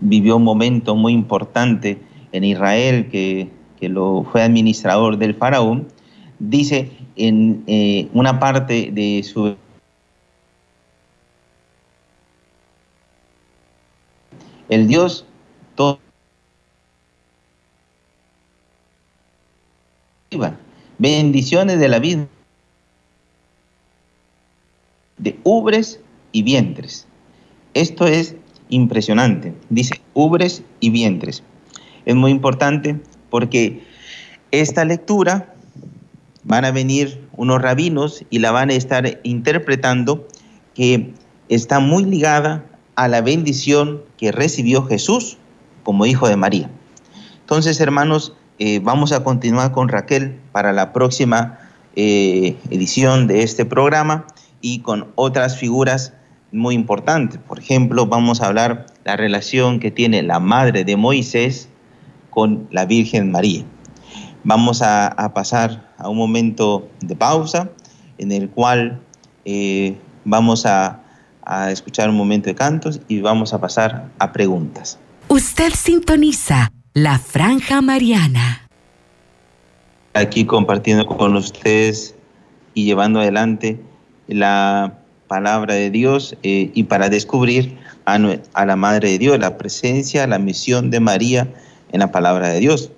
vivió 0.00 0.36
un 0.36 0.44
momento 0.44 0.94
muy 0.96 1.12
importante 1.12 1.98
en 2.32 2.44
Israel, 2.44 3.08
que 3.10 3.50
que 3.78 3.88
lo 3.88 4.24
fue 4.30 4.42
administrador 4.42 5.18
del 5.18 5.34
faraón, 5.34 5.88
dice 6.38 6.90
en 7.16 7.62
eh, 7.66 8.08
una 8.12 8.40
parte 8.40 8.90
de 8.92 9.22
su 9.22 9.56
el 14.68 14.88
Dios 14.88 15.24
todo 15.74 16.00
bendiciones 20.98 21.78
de 21.78 21.88
la 21.88 21.98
vida 21.98 22.26
de 25.18 25.38
ubres 25.44 26.00
y 26.32 26.42
vientres. 26.42 27.06
Esto 27.72 28.06
es 28.06 28.36
impresionante. 28.68 29.54
Dice 29.70 30.00
ubres 30.14 30.62
y 30.80 30.90
vientres. 30.90 31.42
Es 32.04 32.14
muy 32.14 32.30
importante 32.30 33.00
porque 33.30 33.82
esta 34.50 34.84
lectura 34.84 35.54
van 36.44 36.64
a 36.64 36.70
venir 36.70 37.28
unos 37.36 37.60
rabinos 37.60 38.24
y 38.30 38.38
la 38.38 38.52
van 38.52 38.70
a 38.70 38.74
estar 38.74 39.20
interpretando 39.24 40.26
que 40.74 41.12
está 41.48 41.80
muy 41.80 42.04
ligada 42.04 42.64
a 42.94 43.08
la 43.08 43.20
bendición 43.20 44.02
que 44.16 44.32
recibió 44.32 44.84
Jesús 44.84 45.38
como 45.82 46.06
hijo 46.06 46.28
de 46.28 46.36
María. 46.36 46.70
Entonces, 47.40 47.80
hermanos, 47.80 48.32
eh, 48.58 48.80
vamos 48.82 49.12
a 49.12 49.22
continuar 49.22 49.72
con 49.72 49.88
Raquel 49.88 50.40
para 50.52 50.72
la 50.72 50.92
próxima 50.92 51.58
eh, 51.94 52.56
edición 52.70 53.26
de 53.26 53.42
este 53.42 53.64
programa 53.64 54.26
y 54.60 54.80
con 54.80 55.08
otras 55.14 55.58
figuras 55.58 56.14
muy 56.56 56.74
importantes. 56.74 57.38
Por 57.38 57.58
ejemplo, 57.58 58.06
vamos 58.06 58.40
a 58.40 58.46
hablar 58.46 58.86
la 59.04 59.16
relación 59.16 59.78
que 59.78 59.90
tiene 59.90 60.22
la 60.22 60.40
madre 60.40 60.84
de 60.84 60.96
Moisés 60.96 61.68
con 62.30 62.68
la 62.70 62.86
Virgen 62.86 63.30
María. 63.30 63.64
Vamos 64.44 64.82
a, 64.82 65.32
pasar 65.34 65.92
a 65.98 66.08
un 66.08 66.16
momento 66.16 66.88
de 67.00 67.16
pausa 67.16 67.70
en 68.18 68.32
el 68.32 68.48
cual 68.48 69.00
eh, 69.44 69.96
vamos 70.24 70.66
a, 70.66 71.02
a 71.44 71.70
escuchar 71.70 72.10
un 72.10 72.16
momento 72.16 72.48
de 72.48 72.54
cantos 72.54 73.00
y 73.08 73.20
vamos 73.20 73.52
a 73.52 73.60
pasar 73.60 74.08
a 74.18 74.32
preguntas. 74.32 74.98
Usted 75.28 75.72
sintoniza 75.72 76.70
la 76.92 77.18
franja 77.18 77.80
mariana. 77.82 78.68
Aquí 80.14 80.44
compartiendo 80.44 81.06
con 81.06 81.36
ustedes 81.36 82.14
y 82.74 82.84
llevando 82.84 83.20
adelante 83.20 83.80
la 84.28 84.98
palabra 85.26 85.74
de 85.74 85.90
Dios 85.90 86.36
eh, 86.42 86.70
y 86.74 86.84
para 86.84 87.08
descubrir 87.08 87.76
a, 88.04 88.18
la 88.18 88.76
Madre 88.76 89.10
de 89.10 89.18
Dios, 89.18 89.38
la 89.38 89.58
presencia, 89.58 90.26
la 90.26 90.38
misión 90.38 90.90
de 90.90 91.00
María 91.00 91.48
en 91.92 92.00
la 92.00 92.12
palabra 92.12 92.48
de 92.48 92.60
Dios. 92.60 92.92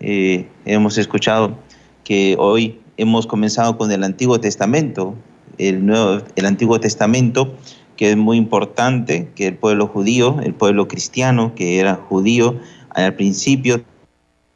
Eh, 0.00 0.48
hemos 0.64 0.98
escuchado 0.98 1.56
que 2.04 2.36
hoy 2.38 2.80
hemos 2.96 3.26
comenzado 3.26 3.78
con 3.78 3.90
el 3.92 4.04
Antiguo 4.04 4.40
Testamento, 4.40 5.14
el, 5.58 5.86
nuevo, 5.86 6.22
el 6.34 6.46
Antiguo 6.46 6.80
Testamento, 6.80 7.54
que 7.96 8.10
es 8.10 8.16
muy 8.16 8.36
importante, 8.36 9.30
que 9.34 9.46
el 9.46 9.56
pueblo 9.56 9.86
judío, 9.86 10.38
el 10.42 10.54
pueblo 10.54 10.88
cristiano, 10.88 11.54
que 11.54 11.78
era 11.78 11.94
judío 11.94 12.58
al 12.90 13.14
principio 13.14 13.84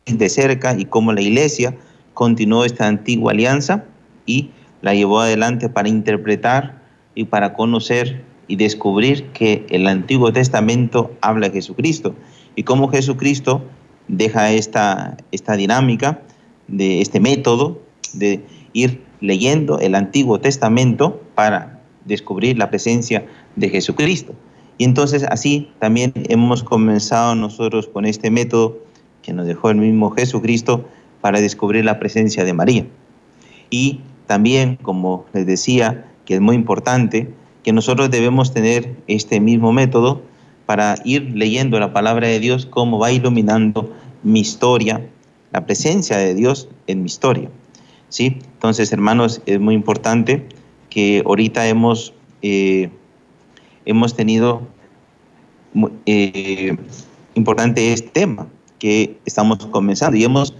de 0.06 0.28
cerca 0.28 0.78
y 0.78 0.84
cómo 0.84 1.12
la 1.12 1.20
iglesia 1.20 1.76
continuó 2.14 2.64
esta 2.64 2.86
antigua 2.86 3.32
alianza 3.32 3.84
y 4.26 4.50
la 4.82 4.94
llevó 4.94 5.20
adelante 5.20 5.68
para 5.68 5.88
interpretar 5.88 6.79
y 7.14 7.24
para 7.24 7.54
conocer 7.54 8.24
y 8.48 8.56
descubrir 8.56 9.26
que 9.28 9.64
el 9.70 9.86
Antiguo 9.86 10.32
Testamento 10.32 11.12
habla 11.20 11.48
de 11.48 11.54
Jesucristo 11.54 12.14
y 12.56 12.64
cómo 12.64 12.88
Jesucristo 12.88 13.62
deja 14.08 14.50
esta, 14.50 15.16
esta 15.30 15.54
dinámica 15.54 16.22
de 16.66 17.00
este 17.00 17.20
método 17.20 17.80
de 18.12 18.44
ir 18.72 19.02
leyendo 19.20 19.78
el 19.78 19.94
Antiguo 19.94 20.40
Testamento 20.40 21.20
para 21.34 21.80
descubrir 22.04 22.58
la 22.58 22.70
presencia 22.70 23.26
de 23.56 23.68
Jesucristo. 23.68 24.34
Y 24.78 24.84
entonces 24.84 25.24
así 25.24 25.70
también 25.78 26.12
hemos 26.28 26.64
comenzado 26.64 27.34
nosotros 27.34 27.86
con 27.86 28.06
este 28.06 28.30
método 28.30 28.78
que 29.22 29.32
nos 29.32 29.46
dejó 29.46 29.70
el 29.70 29.76
mismo 29.76 30.10
Jesucristo 30.10 30.86
para 31.20 31.40
descubrir 31.40 31.84
la 31.84 31.98
presencia 31.98 32.44
de 32.44 32.54
María. 32.54 32.86
Y 33.68 34.00
también, 34.26 34.76
como 34.76 35.26
les 35.34 35.46
decía, 35.46 36.09
que 36.30 36.36
es 36.36 36.40
muy 36.40 36.54
importante, 36.54 37.28
que 37.64 37.72
nosotros 37.72 38.08
debemos 38.08 38.54
tener 38.54 38.94
este 39.08 39.40
mismo 39.40 39.72
método 39.72 40.22
para 40.64 40.94
ir 41.04 41.32
leyendo 41.34 41.80
la 41.80 41.92
palabra 41.92 42.28
de 42.28 42.38
Dios, 42.38 42.66
cómo 42.66 43.00
va 43.00 43.10
iluminando 43.10 43.92
mi 44.22 44.38
historia, 44.38 45.04
la 45.50 45.66
presencia 45.66 46.18
de 46.18 46.36
Dios 46.36 46.68
en 46.86 47.00
mi 47.00 47.06
historia. 47.06 47.50
¿Sí? 48.10 48.38
Entonces, 48.44 48.92
hermanos, 48.92 49.42
es 49.44 49.58
muy 49.58 49.74
importante 49.74 50.46
que 50.88 51.24
ahorita 51.26 51.66
hemos, 51.66 52.14
eh, 52.42 52.90
hemos 53.84 54.14
tenido 54.14 54.62
eh, 56.06 56.76
importante 57.34 57.92
este 57.92 58.08
tema 58.08 58.46
que 58.78 59.18
estamos 59.24 59.66
comenzando 59.66 60.16
y 60.16 60.22
hemos, 60.22 60.54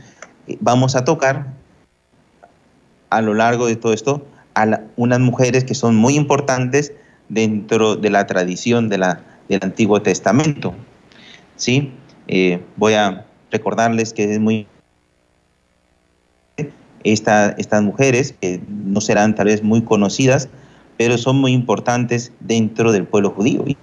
vamos 0.59 0.97
a 0.97 1.05
tocar 1.05 1.55
a 3.09 3.21
lo 3.21 3.35
largo 3.35 3.69
de 3.69 3.77
todo 3.77 3.93
esto 3.93 4.27
unas 4.97 5.21
mujeres 5.21 5.65
que 5.65 5.75
son 5.75 5.97
muy 5.97 6.15
importantes 6.15 6.93
dentro 7.29 7.97
de 7.97 8.11
la 8.11 8.27
tradición 8.27 8.89
de 8.89 8.99
la, 8.99 9.21
del 9.49 9.61
Antiguo 9.63 10.03
Testamento. 10.03 10.75
¿Sí? 11.57 11.93
Eh, 12.29 12.61
voy 12.77 12.95
a 12.95 13.27
recordarles 13.51 14.13
que 14.13 14.33
es 14.33 14.39
muy 14.39 14.67
esta, 17.05 17.51
estas 17.51 17.83
mujeres, 17.83 18.35
que 18.41 18.61
no 18.69 19.01
serán 19.01 19.35
tal 19.35 19.47
vez 19.47 19.63
muy 19.63 19.83
conocidas, 19.83 20.49
pero 20.97 21.17
son 21.17 21.41
muy 21.41 21.53
importantes 21.53 22.33
dentro 22.41 22.93
del 22.93 23.07
pueblo 23.07 23.31
judío. 23.31 23.65
Y 23.67 23.77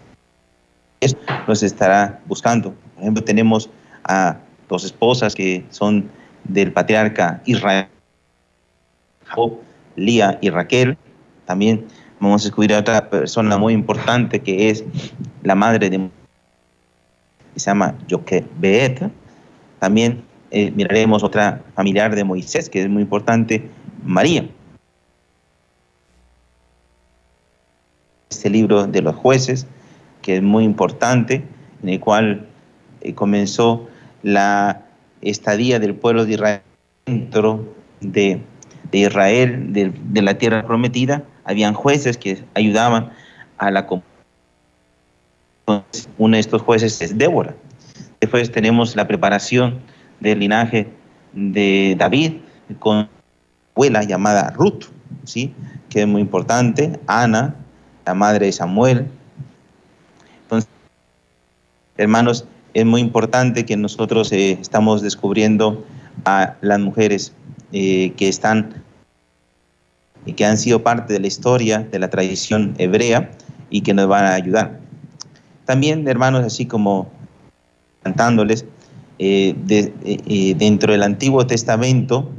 eso 1.00 1.18
nos 1.48 1.64
estará 1.64 2.22
buscando. 2.26 2.74
Por 2.94 3.02
ejemplo, 3.02 3.24
tenemos 3.24 3.70
a 4.04 4.38
dos 4.70 4.84
esposas 4.84 5.36
que 5.36 5.66
son 5.70 6.10
del 6.44 6.72
patriarca 6.72 7.42
Israel, 7.46 7.88
Lía 9.98 10.38
y 10.42 10.50
Raquel. 10.50 10.98
También 11.46 11.86
vamos 12.22 12.44
a 12.44 12.46
descubrir 12.46 12.74
a 12.74 12.80
otra 12.80 13.10
persona 13.10 13.58
muy 13.58 13.74
importante 13.74 14.40
que 14.40 14.70
es 14.70 14.86
la 15.44 15.56
madre 15.56 15.90
de 15.90 16.10
se 17.58 17.66
llama 17.66 17.96
Joquebed. 18.10 19.10
También 19.80 20.24
eh, 20.52 20.72
miraremos 20.72 21.24
otra 21.24 21.62
familiar 21.76 22.16
de 22.16 22.24
Moisés, 22.24 22.70
que 22.70 22.82
es 22.82 22.90
muy 22.90 23.02
importante, 23.02 23.68
María. 24.04 24.48
Este 28.30 28.50
libro 28.50 28.86
de 28.86 29.02
los 29.02 29.16
jueces, 29.16 29.66
que 30.22 30.38
es 30.38 30.44
muy 30.44 30.64
importante, 30.64 31.44
en 31.84 31.90
el 31.90 32.00
cual 32.00 32.48
eh, 33.02 33.14
comenzó 33.14 33.88
la 34.24 34.86
estadía 35.22 35.80
del 35.80 35.96
pueblo 35.96 36.26
de 36.26 36.34
Israel 36.34 36.62
dentro 37.06 37.74
de, 38.02 38.42
Israel, 38.94 39.74
de, 39.74 39.92
de, 39.94 40.22
la 40.22 40.38
tierra 40.38 40.66
prometida. 40.66 41.24
Habían 41.44 41.74
jueces 41.74 42.18
que 42.18 42.44
ayudaban 42.54 43.12
a 43.58 43.72
la 43.72 43.86
comunidad. 43.86 44.08
Uno 46.18 46.36
de 46.36 46.40
estos 46.40 46.62
jueces 46.62 47.02
es 47.02 47.18
Débora. 47.18 47.56
Después 48.22 48.52
tenemos 48.52 48.96
la 48.96 49.08
preparación 49.08 49.80
del 50.20 50.40
linaje 50.40 50.88
de 51.34 51.96
David 51.98 52.34
con 52.80 53.10
abuela 53.76 54.04
llamada 54.04 54.50
Ruth, 54.52 54.86
¿sí? 55.24 55.54
que 55.90 56.02
es 56.02 56.08
muy 56.08 56.22
importante, 56.22 57.00
Ana, 57.08 57.56
la 58.06 58.14
madre 58.14 58.48
de 58.48 58.52
Samuel. 58.52 59.08
Entonces, 60.44 60.70
hermanos, 61.98 62.46
es 62.74 62.86
muy 62.86 63.02
importante 63.02 63.66
que 63.66 63.78
nosotros 63.78 64.32
eh, 64.32 64.58
estamos 64.60 65.02
descubriendo 65.02 65.86
a 66.26 66.56
las 66.62 66.80
mujeres 66.80 67.34
eh, 67.72 68.14
que 68.18 68.28
están 68.28 68.84
y 70.26 70.34
que 70.34 70.46
han 70.46 70.58
sido 70.58 70.84
parte 70.84 71.14
de 71.14 71.20
la 71.20 71.28
historia, 71.28 71.80
de 71.80 72.00
la 72.00 72.10
tradición 72.10 72.76
hebrea 72.78 73.32
y 73.70 73.82
que 73.82 73.94
nos 73.94 74.08
van 74.08 74.26
a 74.26 74.34
ayudar. 74.34 74.80
También, 75.66 76.08
hermanos, 76.08 76.46
así 76.46 76.66
como 76.66 77.10
cantándoles, 78.04 78.66
eh, 79.20 79.56
eh, 79.70 80.56
dentro 80.58 80.92
del 80.92 81.04
Antiguo 81.04 81.48
Testamento 81.48 82.30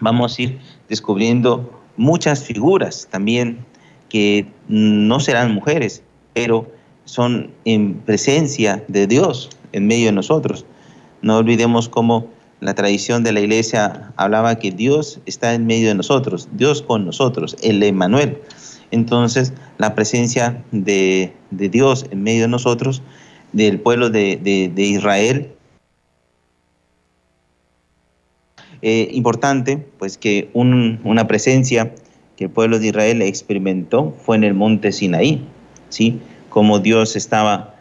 vamos 0.00 0.38
a 0.38 0.42
ir 0.42 0.58
descubriendo 0.88 1.80
muchas 1.96 2.42
figuras 2.42 3.06
también 3.10 3.66
que 4.08 4.46
no 4.66 5.20
serán 5.20 5.52
mujeres, 5.52 6.02
pero 6.32 6.70
son 7.04 7.50
en 7.64 7.94
presencia 7.94 8.82
de 8.88 9.06
Dios 9.06 9.50
en 9.72 9.86
medio 9.86 10.06
de 10.06 10.12
nosotros. 10.12 10.64
No 11.22 11.36
olvidemos 11.36 11.88
cómo 11.88 12.26
la 12.60 12.74
tradición 12.74 13.24
de 13.24 13.32
la 13.32 13.40
iglesia 13.40 14.12
hablaba 14.16 14.56
que 14.56 14.70
Dios 14.70 15.20
está 15.26 15.54
en 15.54 15.66
medio 15.66 15.88
de 15.88 15.94
nosotros, 15.94 16.48
Dios 16.52 16.82
con 16.82 17.06
nosotros, 17.06 17.56
el 17.62 17.82
Emmanuel. 17.82 18.38
Entonces, 18.90 19.52
la 19.78 19.94
presencia 19.94 20.62
de, 20.72 21.32
Dios 21.50 22.06
en 22.10 22.22
medio 22.22 22.42
de 22.42 22.48
nosotros, 22.48 23.02
del 23.52 23.80
pueblo 23.80 24.10
de, 24.10 24.36
de 24.36 24.82
Israel, 24.82 25.52
Eh, 28.82 29.10
importante, 29.12 29.76
pues 29.98 30.16
que 30.16 30.48
una 30.54 31.26
presencia 31.26 31.94
que 32.36 32.44
el 32.44 32.50
pueblo 32.50 32.78
de 32.78 32.88
Israel 32.88 33.20
experimentó 33.20 34.16
fue 34.24 34.36
en 34.36 34.44
el 34.44 34.54
monte 34.54 34.90
Sinaí, 34.90 35.46
¿sí? 35.90 36.18
Como 36.48 36.78
Dios 36.78 37.14
estaba 37.14 37.74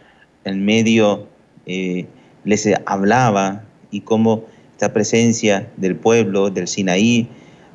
en 0.43 0.65
medio, 0.65 1.27
eh, 1.65 2.05
les 2.43 2.67
hablaba 2.85 3.63
y 3.91 4.01
cómo 4.01 4.43
esta 4.79 4.93
presencia 4.93 5.69
del 5.75 5.97
pueblo 5.97 6.49
del 6.49 6.65
Sinaí 6.65 7.27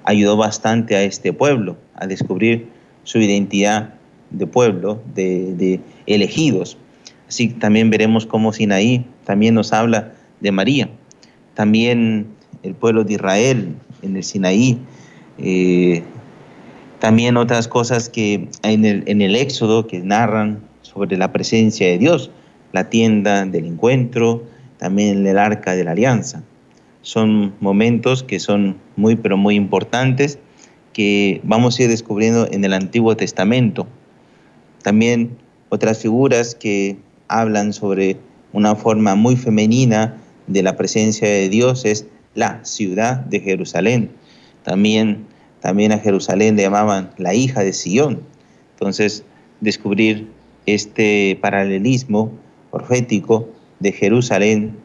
ayudó 0.04 0.38
bastante 0.38 0.96
a 0.96 1.02
este 1.02 1.34
pueblo 1.34 1.76
a 1.94 2.06
descubrir 2.06 2.66
su 3.02 3.18
identidad 3.18 3.92
de 4.30 4.46
pueblo, 4.46 5.02
de, 5.14 5.80
elegidos. 6.06 6.78
Así 7.28 7.48
también 7.48 7.90
veremos 7.90 8.24
cómo 8.24 8.54
Sinaí 8.54 9.04
también 9.26 9.54
nos 9.54 9.74
habla 9.74 10.14
de 10.40 10.50
María. 10.50 10.88
También 11.52 12.28
el 12.62 12.74
pueblo 12.74 13.04
de 13.04 13.12
Israel 13.12 13.74
en 14.00 14.16
el 14.16 14.24
Sinaí. 14.24 14.78
Eh, 15.36 16.02
también 17.00 17.36
otras 17.36 17.68
cosas 17.68 18.08
que 18.08 18.48
en 18.62 18.86
el, 18.86 19.02
en 19.06 19.20
el 19.20 19.36
Éxodo 19.36 19.86
que 19.86 19.98
narran 19.98 20.62
sobre 20.80 21.18
la 21.18 21.34
presencia 21.34 21.86
de 21.86 21.98
Dios, 21.98 22.30
la 22.72 22.88
tienda 22.88 23.44
del 23.44 23.66
encuentro, 23.66 24.44
también 24.78 25.26
el 25.26 25.36
arca 25.36 25.74
de 25.74 25.84
la 25.84 25.90
alianza. 25.90 26.42
Son 27.04 27.52
momentos 27.60 28.22
que 28.22 28.40
son 28.40 28.78
muy, 28.96 29.14
pero 29.14 29.36
muy 29.36 29.56
importantes 29.56 30.38
que 30.94 31.42
vamos 31.44 31.78
a 31.78 31.82
ir 31.82 31.90
descubriendo 31.90 32.48
en 32.50 32.64
el 32.64 32.72
Antiguo 32.72 33.14
Testamento. 33.14 33.86
También 34.82 35.36
otras 35.68 36.00
figuras 36.00 36.54
que 36.54 36.96
hablan 37.28 37.74
sobre 37.74 38.16
una 38.54 38.74
forma 38.74 39.16
muy 39.16 39.36
femenina 39.36 40.16
de 40.46 40.62
la 40.62 40.78
presencia 40.78 41.28
de 41.28 41.50
Dios 41.50 41.84
es 41.84 42.06
la 42.34 42.64
ciudad 42.64 43.16
de 43.16 43.40
Jerusalén. 43.40 44.10
También, 44.62 45.26
también 45.60 45.92
a 45.92 45.98
Jerusalén 45.98 46.56
le 46.56 46.62
llamaban 46.62 47.10
la 47.18 47.34
hija 47.34 47.60
de 47.60 47.74
Sión. 47.74 48.22
Entonces, 48.72 49.24
descubrir 49.60 50.26
este 50.64 51.38
paralelismo 51.42 52.32
profético 52.70 53.46
de 53.80 53.92
Jerusalén 53.92 54.83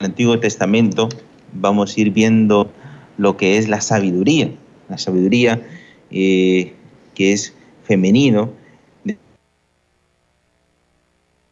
el 0.00 0.06
Antiguo 0.06 0.40
Testamento 0.40 1.10
vamos 1.52 1.94
a 1.94 2.00
ir 2.00 2.10
viendo 2.10 2.72
lo 3.18 3.36
que 3.36 3.58
es 3.58 3.68
la 3.68 3.82
sabiduría, 3.82 4.50
la 4.88 4.96
sabiduría 4.96 5.60
eh, 6.10 6.72
que 7.14 7.34
es 7.34 7.52
femenino 7.84 8.50
de 9.04 9.18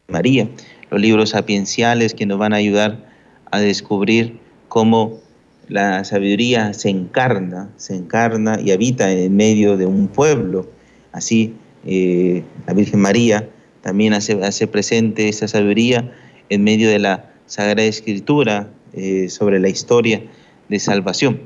María, 0.07 0.49
los 0.89 0.99
libros 0.99 1.29
sapienciales 1.29 2.15
que 2.15 2.25
nos 2.25 2.39
van 2.39 2.53
a 2.53 2.55
ayudar 2.55 3.07
a 3.51 3.59
descubrir 3.59 4.39
cómo 4.67 5.19
la 5.67 6.03
sabiduría 6.03 6.73
se 6.73 6.89
encarna, 6.89 7.69
se 7.77 7.95
encarna 7.95 8.59
y 8.59 8.71
habita 8.71 9.11
en 9.11 9.35
medio 9.35 9.77
de 9.77 9.85
un 9.85 10.07
pueblo. 10.07 10.67
Así, 11.11 11.53
eh, 11.85 12.43
la 12.65 12.73
Virgen 12.73 12.99
María 12.99 13.47
también 13.81 14.13
hace, 14.13 14.43
hace 14.43 14.65
presente 14.65 15.29
esa 15.29 15.47
sabiduría 15.47 16.11
en 16.49 16.63
medio 16.63 16.89
de 16.89 16.97
la 16.97 17.28
Sagrada 17.49 17.83
Escritura 17.83 18.71
eh, 18.93 19.27
sobre 19.27 19.59
la 19.59 19.69
historia 19.69 20.21
de 20.69 20.79
salvación. 20.79 21.41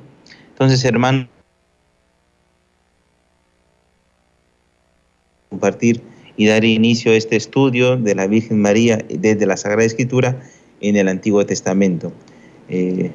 Entonces, 0.50 0.84
hermano, 0.84 1.30
compartir 5.50 6.02
y 6.36 6.48
dar 6.48 6.66
inicio 6.66 7.14
a 7.14 7.16
este 7.16 7.38
estudio 7.38 7.96
de 7.96 8.16
la 8.16 8.28
Virgen 8.28 8.62
María 8.62 8.98
desde 9.10 9.46
la 9.46 9.56
Sagrada 9.56 9.86
Escritura 9.86 10.42
en 10.82 10.98
el 10.98 11.08
Antiguo 11.08 11.46
Testamento. 11.46 12.12
Eh, 12.68 13.12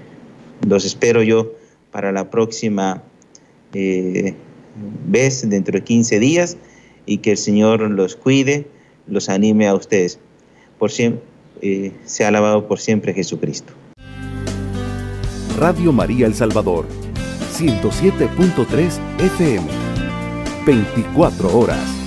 los 0.66 0.86
espero 0.86 1.22
yo 1.22 1.53
para 1.91 2.11
la 2.11 2.30
próxima 2.30 3.03
eh, 3.74 4.34
vez, 5.07 5.47
dentro 5.47 5.72
de 5.72 5.84
15 5.84 6.18
días, 6.20 6.57
y 7.05 7.18
que 7.18 7.32
el 7.32 7.36
Señor 7.36 7.82
los 7.91 8.16
cuide, 8.16 8.66
los 9.07 9.28
anime 9.28 9.66
a 9.66 9.74
ustedes. 9.74 10.18
Por 10.78 10.91
siempre, 10.91 11.22
eh, 11.63 11.93
sea 12.05 12.29
alabado 12.29 12.67
por 12.67 12.79
siempre 12.79 13.15
Jesucristo. 13.15 13.73
Radio 15.59 15.93
María 15.93 16.27
El 16.27 16.35
Salvador, 16.35 16.87
107.3 17.57 18.99
FM, 19.19 19.67
24 20.65 21.59
horas. 21.59 21.98